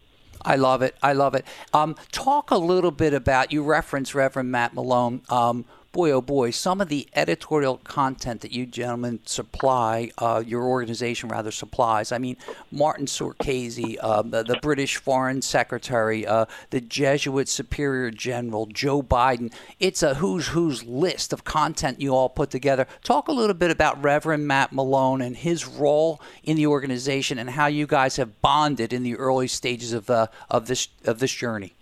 [0.46, 0.96] I love it.
[1.02, 1.46] I love it.
[1.74, 5.22] Um, talk a little bit about you reference Reverend Matt Malone.
[5.30, 10.64] Um, boy, oh boy, some of the editorial content that you gentlemen supply, uh, your
[10.64, 12.12] organization rather supplies.
[12.12, 12.36] I mean,
[12.70, 19.54] Martin Scorsese, uh, the, the, British Foreign Secretary, uh, the Jesuit Superior General, Joe Biden.
[19.80, 22.88] It's a who's who's list of content you all put together.
[23.02, 27.52] Talk a little bit about Reverend Matt Malone and his role in the organization and
[27.52, 31.32] how you guys have bonded in the early stages of uh, of this of this
[31.32, 31.75] journey.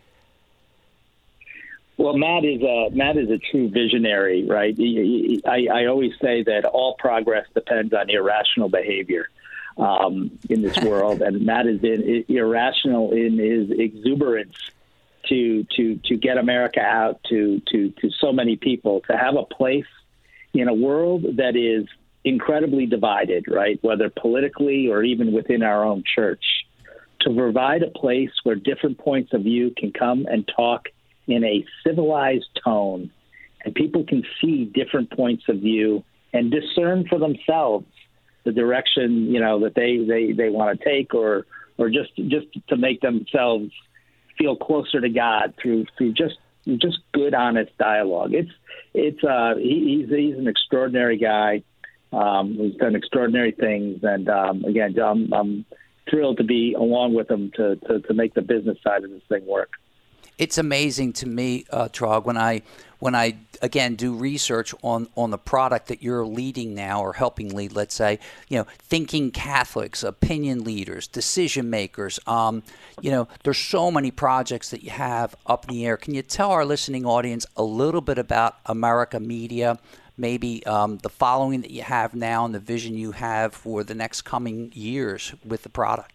[1.97, 4.75] Well, Matt is a Matt is a true visionary, right?
[5.45, 9.29] I, I always say that all progress depends on irrational behavior
[9.77, 14.57] um, in this world, and Matt is in, irrational in his exuberance
[15.29, 19.43] to to to get America out to to to so many people to have a
[19.43, 19.85] place
[20.53, 21.87] in a world that is
[22.23, 23.77] incredibly divided, right?
[23.83, 26.43] Whether politically or even within our own church,
[27.21, 30.89] to provide a place where different points of view can come and talk
[31.27, 33.11] in a civilized tone,
[33.63, 37.85] and people can see different points of view and discern for themselves
[38.43, 41.45] the direction you know that they they, they want to take, or
[41.77, 43.71] or just just to make themselves
[44.37, 48.33] feel closer to God through through just just good, honest dialogue.
[48.33, 48.51] It's
[48.93, 51.63] it's uh, he, he's he's an extraordinary guy.
[52.11, 55.65] Um, who's done extraordinary things, and um, again, I'm, I'm
[56.07, 59.23] thrilled to be along with him to, to to make the business side of this
[59.27, 59.71] thing work
[60.37, 62.61] it's amazing to me, uh, Traug, when I
[62.99, 67.53] when I again do research on on the product that you're leading now or helping
[67.53, 67.73] lead.
[67.73, 68.17] Let's say,
[68.47, 72.17] you know, thinking Catholics, opinion leaders, decision makers.
[72.25, 72.63] Um,
[73.01, 75.97] you know, there's so many projects that you have up in the air.
[75.97, 79.77] Can you tell our listening audience a little bit about America Media?
[80.15, 83.95] Maybe um, the following that you have now and the vision you have for the
[83.95, 86.12] next coming years with the product.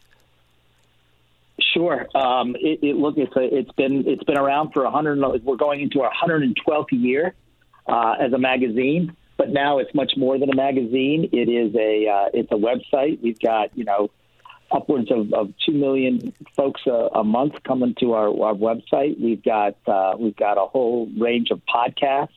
[1.61, 2.07] Sure.
[2.17, 5.21] Um, it, it, look, it's a, it's been it's been around for a hundred.
[5.43, 7.35] We're going into our 112th year
[7.89, 11.29] uh, as a magazine, but now it's much more than a magazine.
[11.33, 13.21] It is a uh, it's a website.
[13.21, 14.11] We've got you know
[14.71, 19.21] upwards of, of two million folks a, a month coming to our, our website.
[19.21, 22.29] We've got uh, we've got a whole range of podcasts.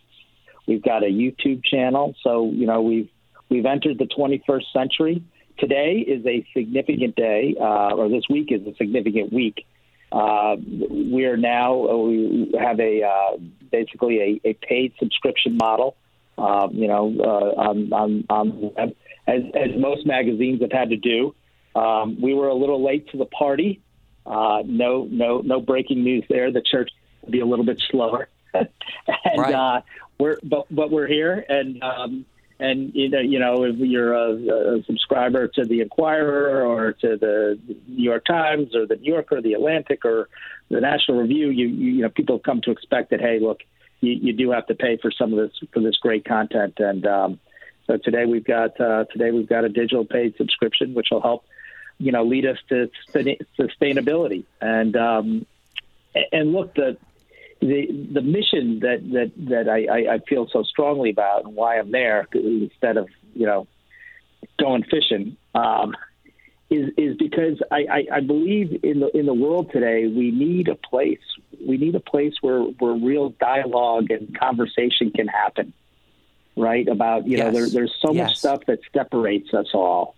[0.68, 2.16] We've got a YouTube channel.
[2.24, 3.10] So you know we've
[3.50, 5.24] we've entered the 21st century
[5.62, 9.66] today is a significant day, uh, or this week is a significant week.
[10.12, 10.58] Uh,
[10.90, 13.38] we are now uh, we have a uh,
[13.72, 15.96] basically a, a, paid subscription model.
[16.38, 18.74] Um, you know, uh, on, on, on
[19.28, 21.36] as, as most magazines have had to do.
[21.76, 23.80] Um, we were a little late to the party.
[24.26, 26.52] Uh, no, no, no breaking news there.
[26.52, 26.90] The church
[27.22, 28.68] will be a little bit slower, and
[29.38, 29.84] right.
[30.20, 32.26] we're but but we're here, and um,
[32.62, 37.18] and you know, you know, if you're a, a, subscriber to the Inquirer or to
[37.18, 40.30] the New York Times or the New Yorker, the Atlantic, or
[40.70, 43.62] the National Review, you you, know, people come to expect that hey, look,
[44.00, 47.06] you, you do have to pay for some of this for this great content, and
[47.08, 47.40] um,
[47.88, 51.46] so today we've got uh, today we've got a digital paid subscription, which will help,
[51.98, 52.92] you know, lead us to
[53.60, 55.48] sustainability, and um,
[56.32, 56.96] and look the
[57.62, 61.92] the the mission that that that I, I feel so strongly about and why I'm
[61.92, 63.68] there instead of you know
[64.60, 65.96] going fishing um,
[66.72, 70.70] is is because I, I, I believe in the in the world today we need
[70.70, 71.20] a place
[71.66, 75.72] we need a place where where real dialogue and conversation can happen
[76.58, 77.46] right about you yes.
[77.46, 78.30] know there, there's so yes.
[78.30, 80.16] much stuff that separates us all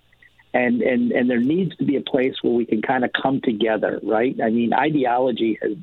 [0.54, 3.42] and and and there needs to be a place where we can kind of come
[3.42, 5.76] together right I mean ideology has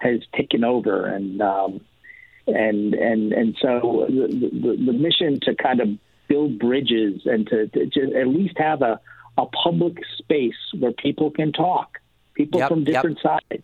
[0.00, 1.80] has taken over, and um,
[2.46, 5.88] and and and so the, the, the mission to kind of
[6.28, 9.00] build bridges and to, to, to, at least have a
[9.38, 11.98] a public space where people can talk,
[12.34, 13.40] people yep, from different yep.
[13.50, 13.62] sides.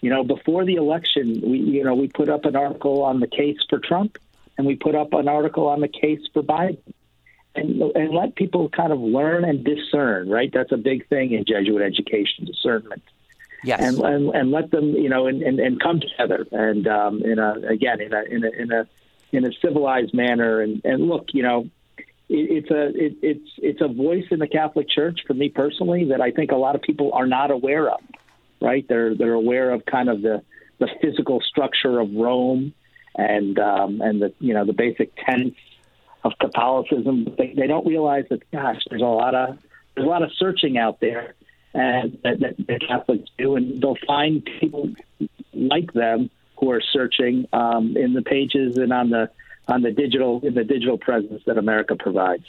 [0.00, 3.26] You know, before the election, we you know we put up an article on the
[3.26, 4.18] case for Trump,
[4.56, 6.78] and we put up an article on the case for Biden.
[7.54, 10.48] And, and let people kind of learn and discern, right?
[10.52, 13.02] That's a big thing in Jesuit education, discernment.
[13.64, 13.80] Yes.
[13.80, 17.38] And, and, and let them, you know, and, and, and come together and um, in
[17.38, 18.86] a again in a in a in a
[19.32, 20.60] in a civilized manner.
[20.60, 24.46] And, and look, you know, it, it's a it, it's it's a voice in the
[24.46, 27.90] Catholic Church for me personally that I think a lot of people are not aware
[27.90, 28.00] of.
[28.60, 28.86] Right?
[28.88, 30.42] They're they're aware of kind of the
[30.78, 32.74] the physical structure of Rome
[33.16, 35.56] and um, and the you know the basic tenets
[36.24, 37.34] of Catholicism.
[37.36, 39.58] They, they don't realize that gosh, there's a lot of
[39.94, 41.34] there's a lot of searching out there
[41.74, 44.90] and that, that the Catholics do, and they'll find people
[45.52, 49.30] like them who are searching um, in the pages and on the
[49.68, 52.44] on the digital in the digital presence that America provides.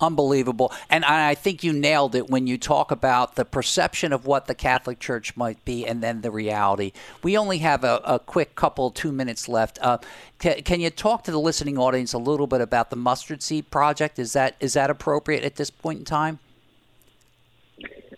[0.00, 0.72] Unbelievable.
[0.90, 4.54] And I think you nailed it when you talk about the perception of what the
[4.54, 6.92] Catholic Church might be and then the reality.
[7.22, 9.78] We only have a, a quick couple, two minutes left.
[9.80, 9.98] Uh,
[10.38, 13.70] can, can, you talk to the listening audience a little bit about the Mustard Seed
[13.70, 14.18] Project?
[14.18, 16.40] Is that is that appropriate at this point in time?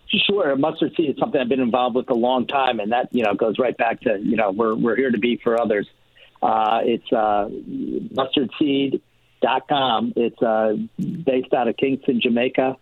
[0.08, 3.24] Sure, mustard seed is something I've been involved with a long time, and that you
[3.24, 5.88] know goes right back to you know we're we're here to be for others.
[6.40, 7.48] Uh, it's uh,
[8.14, 10.12] mustardseed.com.
[10.14, 12.76] It's uh, based out of Kingston, Jamaica.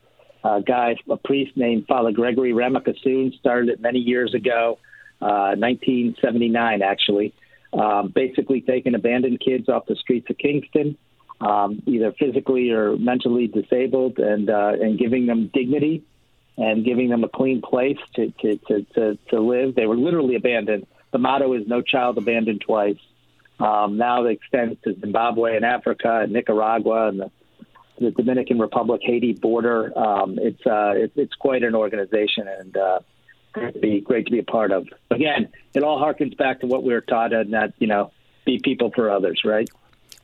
[0.44, 4.78] A guy, a priest named Father Gregory Ramkissoon, started it many years ago,
[5.22, 7.32] uh, 1979 actually.
[7.72, 10.98] Um, basically, taking abandoned kids off the streets of Kingston,
[11.40, 16.04] um, either physically or mentally disabled, and uh, and giving them dignity
[16.56, 19.74] and giving them a clean place to, to, to, to, to live.
[19.74, 20.86] They were literally abandoned.
[21.12, 22.98] The motto is no child abandoned twice.
[23.58, 27.30] Um, now it extends to Zimbabwe and Africa and Nicaragua and the,
[27.98, 29.96] the Dominican Republic, Haiti border.
[29.96, 32.98] Um, it's, uh, it, it's quite an organization and uh,
[33.54, 34.86] great be great to be a part of.
[35.10, 38.12] Again, it all harkens back to what we were taught and that you know
[38.44, 39.68] be people for others, right?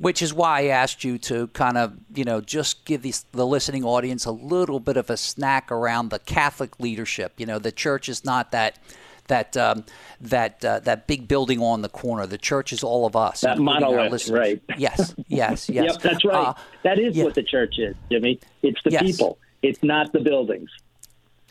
[0.01, 3.47] Which is why I asked you to kind of, you know, just give the, the
[3.47, 7.35] listening audience a little bit of a snack around the Catholic leadership.
[7.37, 8.79] You know, the church is not that
[9.27, 9.85] that um,
[10.23, 12.27] that uh, that big building on the corner.
[12.27, 13.43] The church is all of us.
[13.43, 14.63] That monolith, right?
[14.79, 15.93] Yes, yes, yes.
[15.93, 16.49] yep, that's right.
[16.49, 17.25] Uh, that is yeah.
[17.25, 18.41] what the church is, Jimmy.
[18.63, 19.03] It's the yes.
[19.03, 19.39] people.
[19.63, 20.71] It's not the buildings.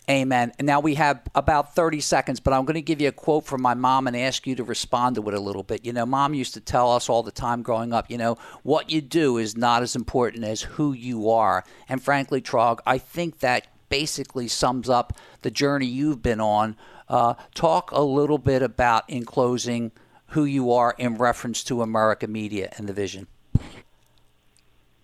[0.10, 0.52] Amen.
[0.58, 3.46] And now we have about 30 seconds, but I'm going to give you a quote
[3.46, 5.86] from my mom and ask you to respond to it a little bit.
[5.86, 8.90] You know, mom used to tell us all the time growing up, you know, what
[8.90, 11.64] you do is not as important as who you are.
[11.88, 16.76] And frankly, Traug, I think that basically sums up the journey you've been on.
[17.08, 19.92] Uh, talk a little bit about, in closing,
[20.30, 23.28] who you are in reference to America Media and the vision.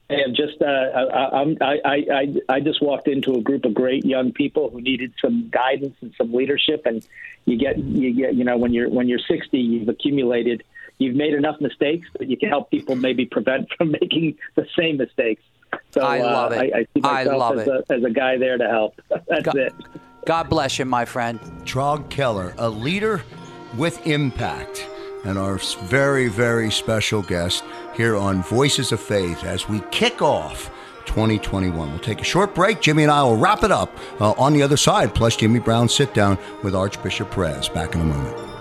[0.09, 4.05] Hey, I'm just uh, I, I, I, I just walked into a group of great
[4.05, 7.05] young people who needed some guidance and some leadership, and
[7.45, 10.63] you get you get you know when you're when you're 60, you've accumulated,
[10.99, 14.97] you've made enough mistakes that you can help people maybe prevent from making the same
[14.97, 15.41] mistakes.
[15.89, 16.73] So I love uh, it.
[16.73, 17.85] I, I see myself I love as, it.
[17.89, 19.01] A, as a guy there to help.
[19.27, 19.73] That's God, it.
[20.27, 21.39] God bless you, my friend.
[21.63, 23.23] Traug Keller, a leader
[23.75, 24.87] with impact,
[25.23, 27.63] and our very very special guest
[27.95, 30.69] here on Voices of Faith as we kick off
[31.05, 31.89] 2021.
[31.89, 32.81] We'll take a short break.
[32.81, 35.87] Jimmy and I will wrap it up uh, on the other side, plus Jimmy Brown
[35.87, 37.69] sit down with Archbishop Perez.
[37.69, 38.54] Back in a moment.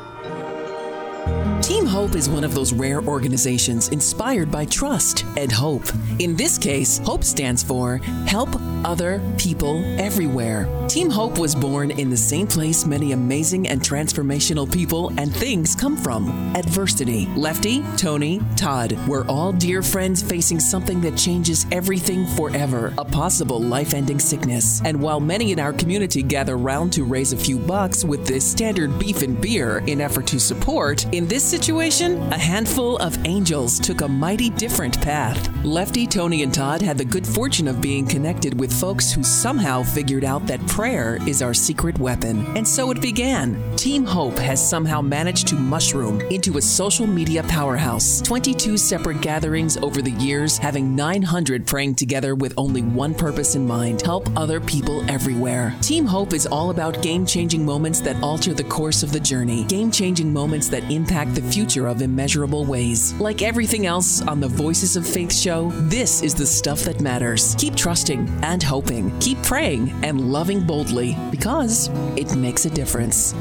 [1.64, 5.84] Team Hope is one of those rare organizations inspired by trust and hope.
[6.18, 7.96] In this case, HOPE stands for
[8.26, 8.50] Help
[8.84, 10.68] Other People Everywhere.
[10.88, 15.74] Team Hope was born in the same place many amazing and transformational people and things
[15.74, 17.26] come from adversity.
[17.34, 23.58] Lefty, Tony, Todd were all dear friends facing something that changes everything forever a possible
[23.58, 24.82] life ending sickness.
[24.84, 28.44] And while many in our community gather round to raise a few bucks with this
[28.48, 33.78] standard beef and beer in effort to support, in this situation, a handful of angels
[33.78, 35.48] took a mighty different path.
[35.64, 39.84] Lefty, Tony, and Todd had the good fortune of being connected with folks who somehow
[39.84, 42.44] figured out that prayer is our secret weapon.
[42.56, 43.76] And so it began.
[43.76, 48.20] Team Hope has somehow managed to mushroom into a social media powerhouse.
[48.22, 53.64] 22 separate gatherings over the years, having 900 praying together with only one purpose in
[53.64, 55.76] mind help other people everywhere.
[55.80, 59.62] Team Hope is all about game changing moments that alter the course of the journey,
[59.64, 63.12] game changing moments that impact the future of immeasurable ways.
[63.14, 67.54] Like everything else on the Voices of Faith show, this is the stuff that matters.
[67.58, 73.34] Keep trusting and hoping, keep praying and loving boldly because it makes a difference.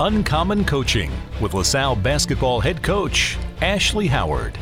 [0.00, 4.56] Uncommon Coaching with LaSalle basketball head coach Ashley Howard.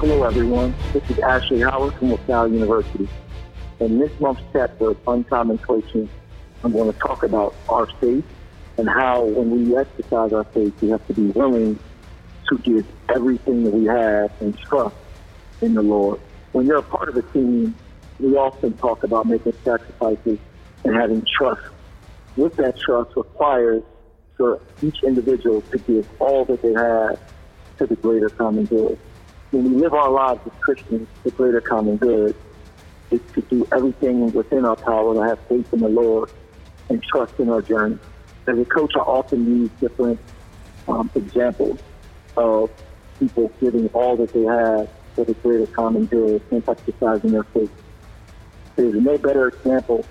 [0.00, 0.74] Hello, everyone.
[0.92, 3.08] This is Ashley Howard from LaSalle University.
[3.80, 6.08] In this month's chapter of Uncommon Coaching,
[6.64, 8.24] I'm going to talk about our faith
[8.78, 11.78] and how when we exercise our faith, we have to be willing
[12.48, 14.96] to give everything that we have and trust
[15.60, 16.20] in the Lord.
[16.52, 17.74] When you're a part of a team,
[18.18, 20.38] we often talk about making sacrifices
[20.84, 21.62] and having trust.
[22.36, 23.82] With that trust requires
[24.36, 27.18] for each individual to give all that they have
[27.78, 28.98] to the greater common good.
[29.50, 32.34] When we live our lives as Christians, the greater common good
[33.10, 36.30] is to do everything within our power to have faith in the Lord
[36.88, 37.98] and trust in our journey
[38.48, 40.18] as a coach, I often use different
[40.88, 41.78] um, examples
[42.36, 42.70] of
[43.18, 47.70] people giving all that they have for the greater common good and exercising their faith.
[48.76, 50.06] There's no better example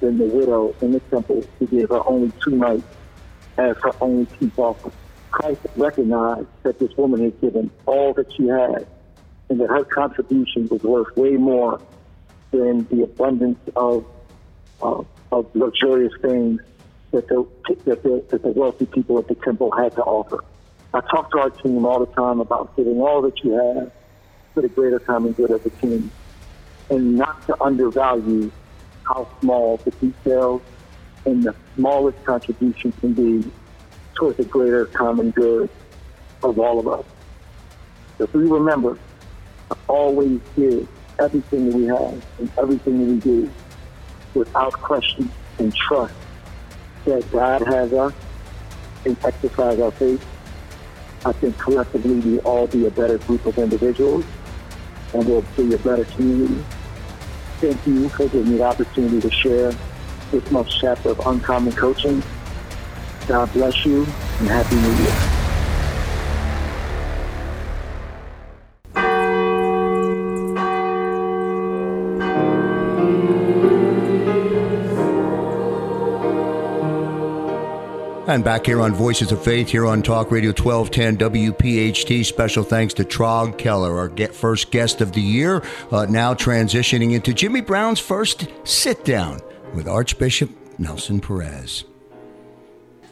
[0.00, 2.84] than the widow in the temple who gave her only two mites
[3.58, 4.94] as her only peace offering.
[5.30, 8.86] Christ recognized that this woman had given all that she had
[9.48, 11.80] and that her contribution was worth way more
[12.50, 14.04] than the abundance of,
[14.82, 16.60] uh, of luxurious things
[17.10, 17.46] that the,
[17.84, 20.44] that the, that the wealthy people at the temple had to offer.
[20.94, 23.90] I talk to our team all the time about giving all that you have
[24.54, 26.10] for the greater common good of the team
[26.90, 28.52] and not to undervalue
[29.04, 30.60] how small the details
[31.24, 33.50] and the smallest contribution can be
[34.14, 35.70] towards the greater common good
[36.42, 37.06] of all of us.
[38.18, 38.98] If we remember
[39.70, 40.86] to always give
[41.18, 43.50] everything that we have and everything that we do
[44.34, 46.14] without question and trust
[47.04, 48.14] that God has us
[49.04, 50.24] and exercise our faith,
[51.24, 54.24] I think collectively we all be a better group of individuals
[55.14, 56.64] and we'll be a better community.
[57.60, 59.72] Thank you for giving me the opportunity to share
[60.30, 62.22] this month's chapter of Uncommon Coaching.
[63.28, 65.41] God bless you and Happy New Year.
[78.32, 82.24] And back here on Voices of Faith, here on Talk Radio 1210 WPHT.
[82.24, 87.12] Special thanks to Traug Keller, our get first guest of the year, uh, now transitioning
[87.12, 89.38] into Jimmy Brown's first sit down
[89.74, 91.84] with Archbishop Nelson Perez.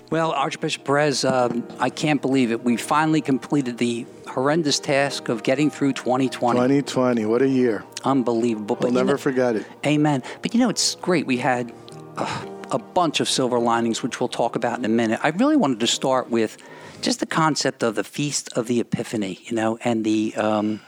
[0.08, 2.64] Well, Archbishop Perez, um, I can't believe it.
[2.64, 6.58] We finally completed the horrendous task of getting through 2020.
[6.58, 7.84] 2020, what a year.
[8.04, 8.78] Unbelievable.
[8.80, 9.66] We'll never know, forget it.
[9.84, 10.22] Amen.
[10.40, 11.26] But you know, it's great.
[11.26, 11.74] We had
[12.16, 15.20] uh, a bunch of silver linings, which we'll talk about in a minute.
[15.22, 16.56] I really wanted to start with
[17.00, 20.34] just the concept of the Feast of the Epiphany, you know, and the.
[20.36, 20.80] Um,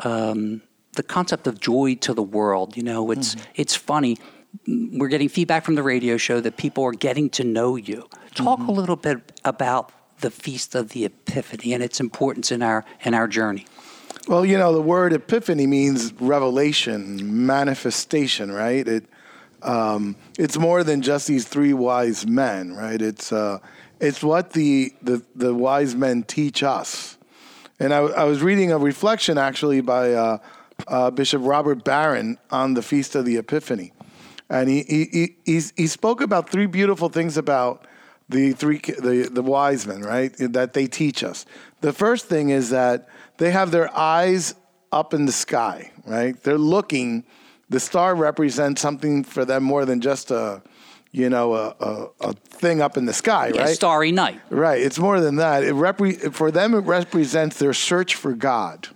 [0.00, 0.62] um,
[0.94, 3.50] the concept of joy to the world, you know, it's mm-hmm.
[3.54, 4.16] it's funny.
[4.66, 8.08] We're getting feedback from the radio show that people are getting to know you
[8.38, 8.68] Talk mm-hmm.
[8.68, 9.90] a little bit about
[10.20, 13.66] the Feast of the Epiphany and its importance in our in our journey.
[14.28, 18.86] Well, you know, the word epiphany means revelation, manifestation, right?
[18.86, 19.06] It
[19.62, 23.00] um, it's more than just these three wise men, right?
[23.00, 23.58] It's uh,
[24.00, 27.16] it's what the, the the wise men teach us.
[27.80, 30.38] And I, I was reading a reflection actually by uh,
[30.86, 33.92] uh, Bishop Robert Barron on the Feast of the Epiphany,
[34.48, 37.86] and he he he, he spoke about three beautiful things about
[38.28, 40.32] the three the, the wise men, right?
[40.38, 41.46] That they teach us.
[41.80, 44.54] The first thing is that they have their eyes
[44.92, 46.40] up in the sky, right?
[46.42, 47.24] They're looking.
[47.70, 50.62] The star represents something for them more than just a,
[51.12, 53.74] you know, a, a, a thing up in the sky, yeah, right?
[53.74, 54.40] Starry night.
[54.50, 54.80] Right.
[54.80, 55.64] It's more than that.
[55.64, 58.88] It repre- for them, it represents their search for God.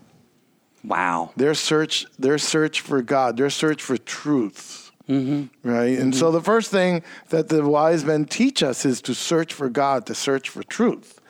[0.84, 1.30] Wow.
[1.36, 4.90] Their search, their search for God, their search for truth.
[5.08, 5.68] Mm-hmm.
[5.68, 5.98] Right?
[5.98, 6.18] And mm-hmm.
[6.18, 10.06] so the first thing that the wise men teach us is to search for God,
[10.06, 11.20] to search for truth.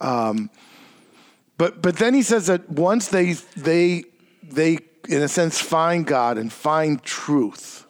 [0.00, 0.50] Um,
[1.56, 4.04] but but then he says that once they they
[4.42, 4.78] they
[5.08, 7.86] in a sense find God and find truth,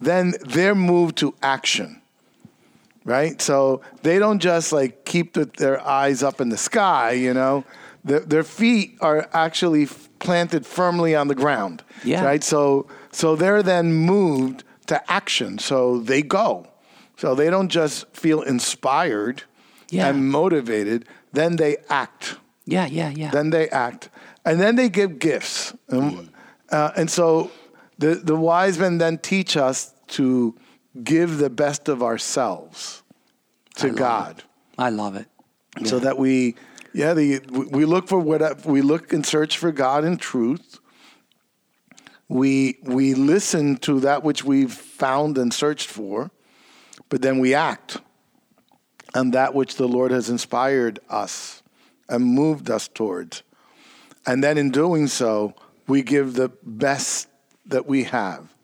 [0.00, 2.00] then they're moved to action.
[3.04, 3.40] Right?
[3.40, 7.64] So they don't just like keep the, their eyes up in the sky, you know.
[8.04, 9.86] Their, their feet are actually
[10.18, 11.82] planted firmly on the ground.
[12.04, 12.24] Yeah.
[12.24, 12.44] Right?
[12.44, 15.58] So so they're then moved to action.
[15.58, 16.66] So they go.
[17.16, 19.44] So they don't just feel inspired
[19.90, 20.08] yeah.
[20.08, 22.36] and motivated, then they act.
[22.64, 23.30] Yeah, yeah, yeah.
[23.30, 24.08] Then they act.
[24.44, 25.74] And then they give gifts.
[25.88, 26.28] And, mm.
[26.70, 27.50] Uh, and so
[27.98, 30.56] the, the wise men then teach us to
[31.02, 33.02] give the best of ourselves
[33.76, 34.38] to I God.
[34.38, 34.44] It.
[34.78, 35.26] I love it.
[35.78, 35.86] Yeah.
[35.86, 36.56] So that we,
[36.92, 40.80] yeah, the, we look for what we look and search for God in truth
[42.30, 46.30] we we listen to that which we've found and searched for,
[47.08, 47.98] but then we act
[49.16, 51.60] on that which the Lord has inspired us
[52.08, 53.42] and moved us towards.
[54.26, 55.54] And then in doing so,
[55.90, 57.28] we give the best
[57.66, 58.54] that we have.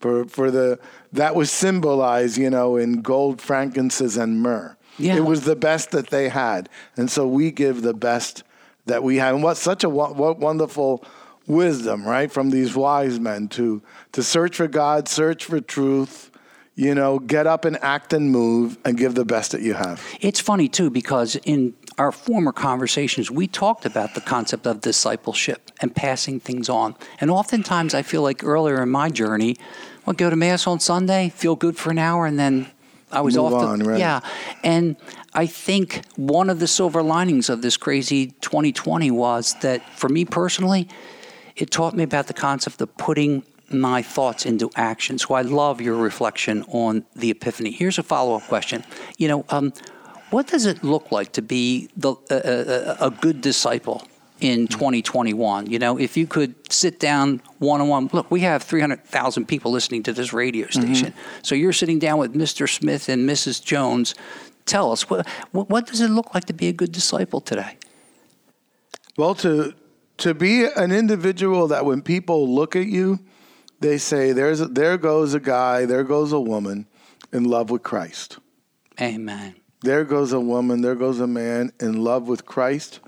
[0.00, 0.78] For for the
[1.12, 4.76] that was symbolized, you know, in gold, frankincense, and myrrh.
[4.98, 5.16] Yeah.
[5.16, 6.68] It was the best that they had.
[6.96, 8.44] And so we give the best
[8.86, 9.34] that we have.
[9.34, 11.04] And what such a what wonderful
[11.46, 16.30] wisdom, right, from these wise men to to search for God, search for truth,
[16.76, 20.04] you know, get up and act and move and give the best that you have.
[20.20, 25.70] It's funny too because in our former conversations we talked about the concept of discipleship
[25.80, 26.96] and passing things on.
[27.20, 29.56] And oftentimes I feel like earlier in my journey,
[30.06, 32.66] I'll go to mass on Sunday, feel good for an hour and then
[33.12, 33.98] I was Move off on, right.
[34.00, 34.20] yeah.
[34.64, 34.96] And
[35.32, 40.24] I think one of the silver linings of this crazy 2020 was that for me
[40.24, 40.88] personally,
[41.54, 43.44] it taught me about the concept of putting
[43.80, 45.18] my thoughts into action.
[45.18, 47.70] So I love your reflection on the epiphany.
[47.70, 48.84] Here's a follow up question.
[49.18, 49.72] You know, um,
[50.30, 54.06] what does it look like to be the, uh, a good disciple
[54.40, 55.66] in 2021?
[55.70, 59.70] You know, if you could sit down one on one, look, we have 300,000 people
[59.70, 60.82] listening to this radio mm-hmm.
[60.82, 61.08] station.
[61.12, 61.40] Mm-hmm.
[61.42, 62.68] So you're sitting down with Mr.
[62.68, 63.62] Smith and Mrs.
[63.62, 64.14] Jones.
[64.66, 67.76] Tell us, what, what does it look like to be a good disciple today?
[69.16, 69.74] Well, to
[70.18, 73.18] to be an individual that when people look at you,
[73.80, 76.86] they say, "There's a, there goes a guy, there goes a woman
[77.32, 78.38] in love with Christ."
[79.00, 79.56] Amen.
[79.82, 83.00] There goes a woman, there goes a man in love with Christ.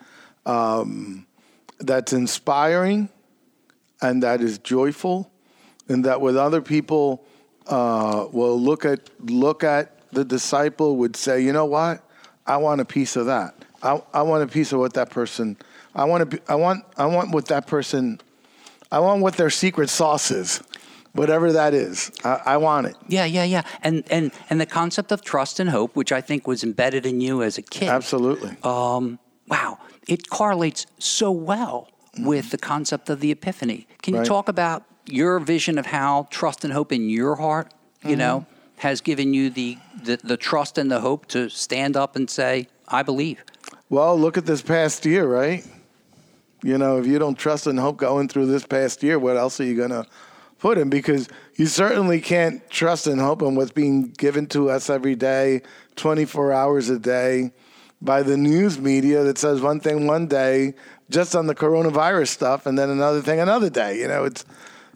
[0.45, 1.27] Um,
[1.79, 3.09] that's inspiring,
[4.03, 5.31] and that is joyful,
[5.89, 7.25] and that with other people
[7.67, 12.03] uh, will look at look at the disciple would say, "You know what?
[12.47, 13.55] I want a piece of that.
[13.83, 15.57] I, I want a piece of what that person."
[15.97, 16.37] I want to.
[16.37, 16.85] Be, I want.
[16.97, 18.21] I want what that person.
[18.91, 20.63] I want what their secret sauce is,
[21.13, 22.11] whatever that is.
[22.25, 22.97] I, I want it.
[23.09, 23.63] Yeah, yeah, yeah.
[23.83, 27.21] And and and the concept of trust and hope, which I think was embedded in
[27.21, 27.89] you as a kid.
[27.89, 28.57] Absolutely.
[28.63, 29.19] Um,
[29.49, 33.87] wow, it correlates so well with the concept of the epiphany.
[34.03, 34.27] Can you right.
[34.27, 37.73] talk about your vision of how trust and hope in your heart,
[38.03, 38.19] you mm-hmm.
[38.19, 38.47] know,
[38.79, 42.69] has given you the, the the trust and the hope to stand up and say,
[42.89, 43.45] "I believe."
[43.89, 45.65] Well, look at this past year, right?
[46.63, 49.61] You know, if you don't trust and hope going through this past year, what else
[49.61, 50.07] are you going to
[50.59, 54.89] put him because you certainly can't trust and hope in what's being given to us
[54.89, 55.63] every day,
[55.97, 57.53] 24 hours a day,
[58.01, 60.75] by the news media that says one thing one day
[61.09, 63.99] just on the coronavirus stuff and then another thing another day.
[63.99, 64.45] You know, it's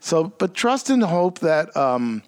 [0.01, 1.77] so, but trust and hope that.
[1.77, 2.23] Um,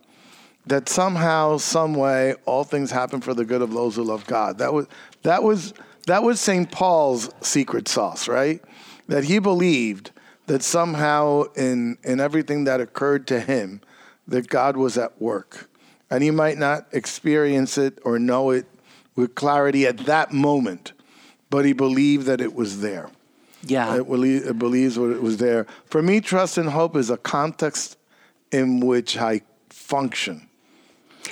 [0.67, 4.59] that somehow, some way, all things happen for the good of those who love God.
[4.59, 4.87] That was
[5.23, 5.75] that was
[6.07, 6.71] that was St.
[6.71, 8.63] Paul's secret sauce, right?
[9.09, 10.11] That he believed
[10.47, 13.81] that somehow in in everything that occurred to him,
[14.29, 15.69] that God was at work,
[16.11, 18.67] and he might not experience it or know it
[19.15, 20.93] with clarity at that moment,
[21.51, 23.11] but he believed that it was there.
[23.65, 25.67] Yeah, it, belie- it believes what it was there.
[25.85, 27.97] For me, trust and hope is a context
[28.51, 30.49] in which I function.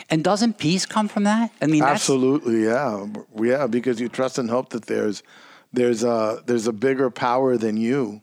[0.08, 1.50] And doesn't peace come from that?
[1.60, 3.06] I mean, absolutely, yeah,
[3.36, 3.66] yeah.
[3.66, 5.22] Because you trust and hope that there's
[5.72, 8.22] there's a there's a bigger power than you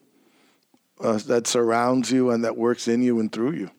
[0.99, 3.71] uh, that surrounds you and that works in you and through you.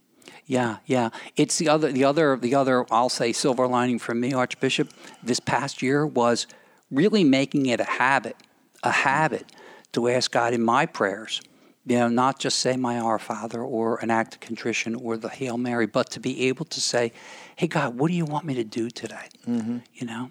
[0.46, 1.10] Yeah, yeah.
[1.36, 2.86] It's the other, the other, the other.
[2.90, 4.90] I'll say silver lining for me, Archbishop,
[5.22, 6.46] this past year was
[6.90, 8.36] really making it a habit,
[8.82, 9.52] a habit
[9.92, 11.42] to ask God in my prayers.
[11.84, 15.28] You know, not just say my Our Father or an act of contrition or the
[15.28, 17.12] Hail Mary, but to be able to say,
[17.56, 19.78] "Hey God, what do you want me to do today?" Mm-hmm.
[19.94, 20.30] You know,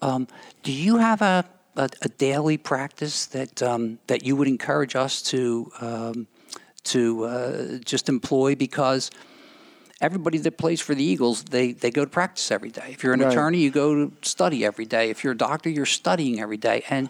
[0.00, 0.28] um,
[0.62, 1.44] do you have a,
[1.76, 6.26] a, a daily practice that um, that you would encourage us to um,
[6.84, 9.10] to uh, just employ because
[10.02, 12.88] everybody that plays for the Eagles, they, they go to practice every day.
[12.90, 13.30] If you're an Right.
[13.30, 15.10] attorney, you go to study every day.
[15.10, 16.84] If you're a doctor, you're studying every day.
[16.90, 17.08] And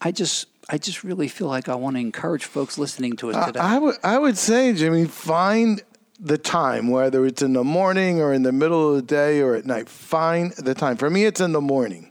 [0.00, 3.36] I just I just really feel like I want to encourage folks listening to us
[3.36, 3.60] I, today.
[3.60, 5.82] I would I would say, Jimmy, find
[6.18, 9.54] the time, whether it's in the morning or in the middle of the day or
[9.54, 9.88] at night.
[9.88, 10.96] Find the time.
[10.96, 12.10] For me, it's in the morning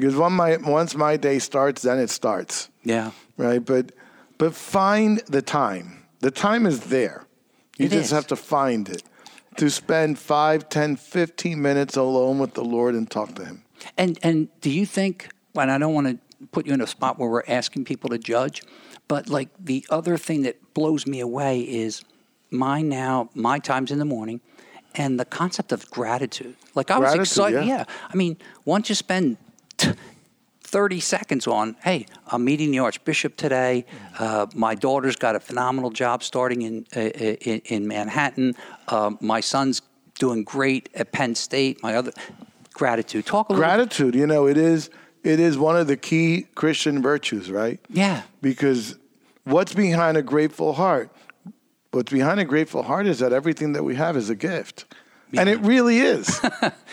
[0.00, 2.70] because one my once my day starts, then it starts.
[2.84, 3.10] yeah.
[3.36, 3.64] right?
[3.64, 3.92] But
[4.38, 6.04] but find the time.
[6.20, 7.26] The time is there.
[7.78, 8.10] You It just is.
[8.10, 9.02] have to find it.
[9.56, 13.62] To spend 5, 10, 15 minutes alone with the Lord and talk to him.
[13.96, 15.28] And and do you think?
[15.54, 18.18] And I don't want to put you in a spot where we're asking people to
[18.18, 18.62] judge,
[19.08, 22.02] but like the other thing that blows me away is
[22.50, 24.40] my now my times in the morning,
[24.94, 26.56] and the concept of gratitude.
[26.74, 27.64] Like I was Gratitude, excited.
[27.66, 27.78] yeah.
[27.78, 27.84] Yeah.
[28.12, 29.36] I mean, once you spend.
[29.80, 29.92] T-
[30.62, 33.84] 30 seconds on, hey, I'm meeting the Archbishop today.
[34.18, 38.54] Uh, my daughter's got a phenomenal job starting in, uh, in, in Manhattan.
[38.86, 39.82] Uh, my son's
[40.20, 41.82] doing great at Penn State.
[41.82, 42.12] My other
[42.72, 43.26] gratitude.
[43.26, 44.90] Talk a little Gratitude, you know, it is
[45.22, 47.78] it is one of the key Christian virtues, right?
[47.88, 48.22] Yeah.
[48.40, 48.96] Because
[49.44, 51.10] what's behind a grateful heart?
[51.90, 54.86] What's behind a grateful heart is that everything that we have is a gift.
[55.34, 56.40] And it really is.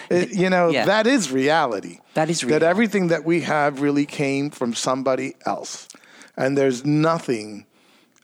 [0.09, 0.85] It- you know, Yeah.
[0.85, 1.99] that is reality.
[2.13, 5.89] That is That everything that we have really came from somebody else.
[6.38, 7.65] And there's nothing,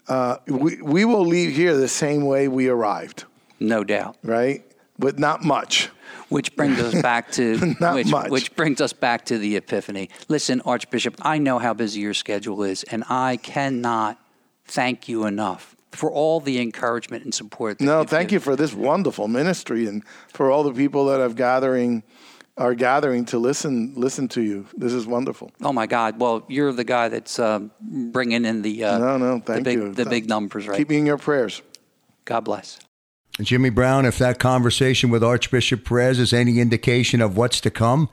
[0.08, 3.26] uh, we, we will leave here the same way we arrived.
[3.60, 4.16] No doubt.
[4.24, 4.64] Right?
[4.98, 5.90] But not much.
[6.30, 8.30] Which brings us back to Not which, much.
[8.30, 10.10] which brings us back to the Epiphany.
[10.30, 14.18] Listen, Archbishop, I know how busy your schedule is, and I cannot
[14.66, 17.78] thank you enough for all the encouragement and support.
[17.80, 21.20] That No, you've thank you for this wonderful ministry and for all the people that
[21.20, 22.04] are gathering
[22.56, 24.68] are gathering to listen listen to you.
[24.78, 25.52] This is wonderful.
[25.62, 26.20] Oh my God!
[26.20, 29.78] Well, you're the guy that's um, bringing in the uh, No, no, the thank big
[29.78, 29.94] you.
[29.94, 30.78] the big numbers, right?
[30.78, 31.62] Keep me in your prayers.
[32.26, 32.80] God bless.
[33.42, 38.10] Jimmy Brown, if that conversation with Archbishop Perez is any indication of what's to come,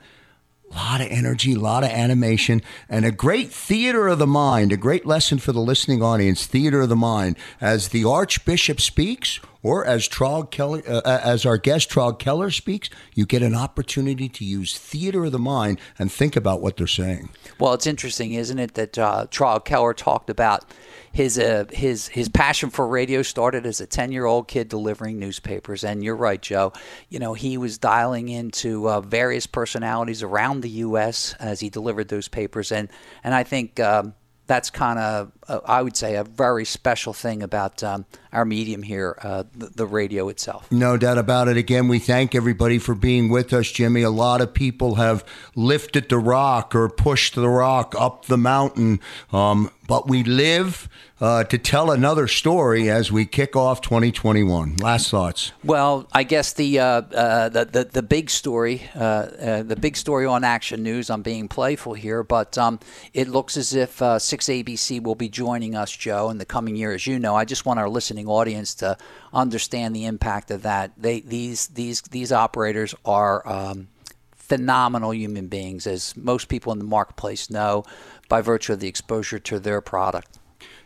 [0.71, 4.71] a lot of energy, a lot of animation, and a great theater of the mind,
[4.71, 7.35] a great lesson for the listening audience, theater of the mind.
[7.59, 12.89] As the Archbishop speaks, or as Traug Keller, uh, as our guest Traug Keller speaks,
[13.13, 16.87] you get an opportunity to use theater of the mind and think about what they're
[16.87, 17.29] saying.
[17.59, 20.65] Well, it's interesting, isn't it, that uh, Charles Keller talked about
[21.11, 25.19] his uh, his his passion for radio started as a ten year old kid delivering
[25.19, 26.73] newspapers, and you're right, Joe.
[27.09, 31.35] You know, he was dialing into uh, various personalities around the U.S.
[31.39, 32.89] as he delivered those papers, and
[33.23, 33.79] and I think.
[33.79, 34.13] Um,
[34.47, 35.31] that's kind of,
[35.65, 39.85] I would say, a very special thing about um, our medium here, uh, the, the
[39.85, 40.71] radio itself.
[40.71, 41.57] No doubt about it.
[41.57, 44.01] Again, we thank everybody for being with us, Jimmy.
[44.03, 45.25] A lot of people have
[45.55, 48.99] lifted the rock or pushed the rock up the mountain,
[49.33, 50.87] um, but we live
[51.21, 54.77] uh, to tell another story as we kick off 2021.
[54.77, 55.51] Last thoughts.
[55.63, 59.95] Well, I guess the uh, uh, the, the the big story, uh, uh, the big
[59.95, 61.09] story on Action News.
[61.09, 62.79] I'm being playful here, but um,
[63.13, 66.75] it looks as if uh, Six ABC will be joining us, Joe, in the coming
[66.75, 66.93] year.
[66.93, 68.95] As you know, I just want our listening audience to
[69.33, 70.91] understand the impact of that.
[70.97, 73.47] They these these these operators are.
[73.47, 73.87] Um,
[74.35, 77.85] phenomenal human beings, as most people in the marketplace know,
[78.27, 80.39] by virtue of the exposure to their product.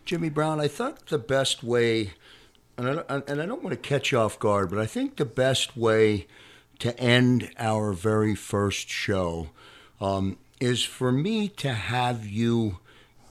[0.06, 2.12] Jimmy Brown, I thought the best way
[2.78, 5.26] and I, and I don't want to catch you off guard, but I think the
[5.26, 6.28] best way
[6.80, 9.50] to end our very first show
[10.02, 12.80] um, is for me to have you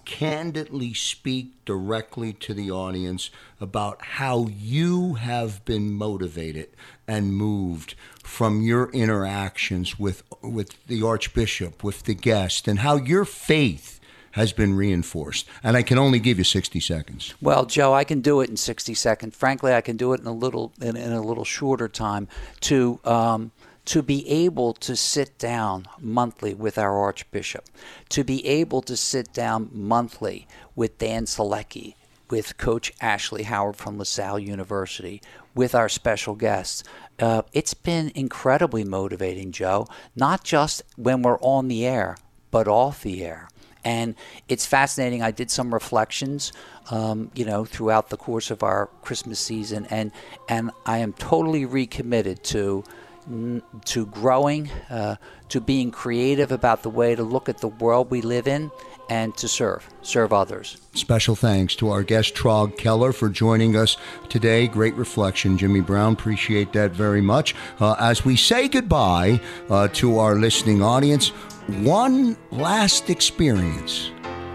[0.04, 3.30] candidly speak directly to the audience
[3.60, 6.68] about how you have been motivated
[7.06, 13.24] and moved from your interactions with with the archbishop with the guest and how your
[13.24, 14.00] faith
[14.32, 18.20] has been reinforced and i can only give you 60 seconds Well, Joe, I can
[18.20, 19.36] do it in 60 seconds.
[19.36, 22.28] Frankly, I can do it in a little in, in a little shorter time.
[22.62, 23.52] To um,
[23.86, 27.66] to be able to sit down monthly with our Archbishop,
[28.08, 31.94] to be able to sit down monthly with Dan Selecki,
[32.30, 35.20] with Coach Ashley Howard from LaSalle University,
[35.54, 36.82] with our special guests.
[37.18, 39.86] Uh, it's been incredibly motivating, Joe.
[40.16, 42.16] Not just when we're on the air,
[42.50, 43.48] but off the air
[43.84, 44.14] and
[44.48, 45.22] it's fascinating.
[45.22, 46.52] I did some reflections,
[46.90, 50.10] um, you know, throughout the course of our Christmas season, and
[50.48, 52.84] and I am totally recommitted to
[53.26, 55.16] to growing, uh,
[55.48, 58.70] to being creative about the way to look at the world we live in,
[59.08, 60.78] and to serve, serve others.
[60.94, 63.96] Special thanks to our guest Traug Keller for joining us
[64.28, 64.66] today.
[64.66, 66.14] Great reflection, Jimmy Brown.
[66.14, 67.54] Appreciate that very much.
[67.80, 71.28] Uh, as we say goodbye uh, to our listening audience,
[71.68, 74.10] one last experience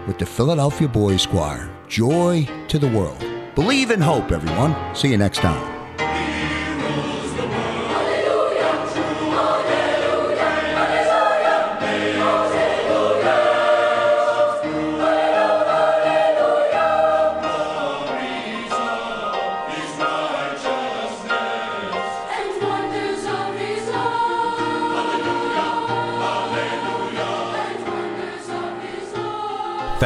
[0.06, 1.70] with the Philadelphia Boys Choir.
[1.88, 3.24] Joy to the world.
[3.54, 4.94] Believe in hope, everyone.
[4.94, 5.79] See you next time.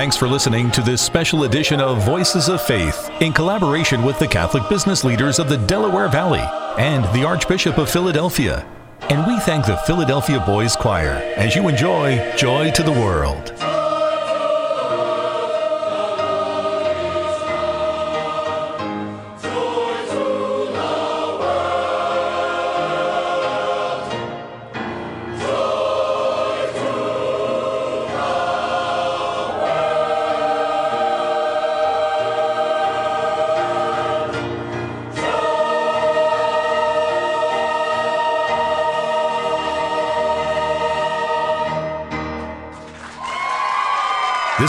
[0.04, 4.28] Thanks for listening to this special edition of Voices of Faith in collaboration with the
[4.28, 6.44] Catholic business leaders of the Delaware Valley
[6.78, 8.66] and the Archbishop of Philadelphia.
[9.08, 13.73] And we thank the Philadelphia Boys Choir as you enjoy Joy to the World.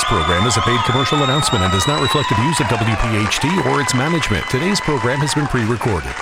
[0.06, 3.82] Program is a paid commercial announcement and does not reflect the views of WPHT or
[3.82, 4.46] its management.
[4.50, 6.14] Today's program has been pre recorded.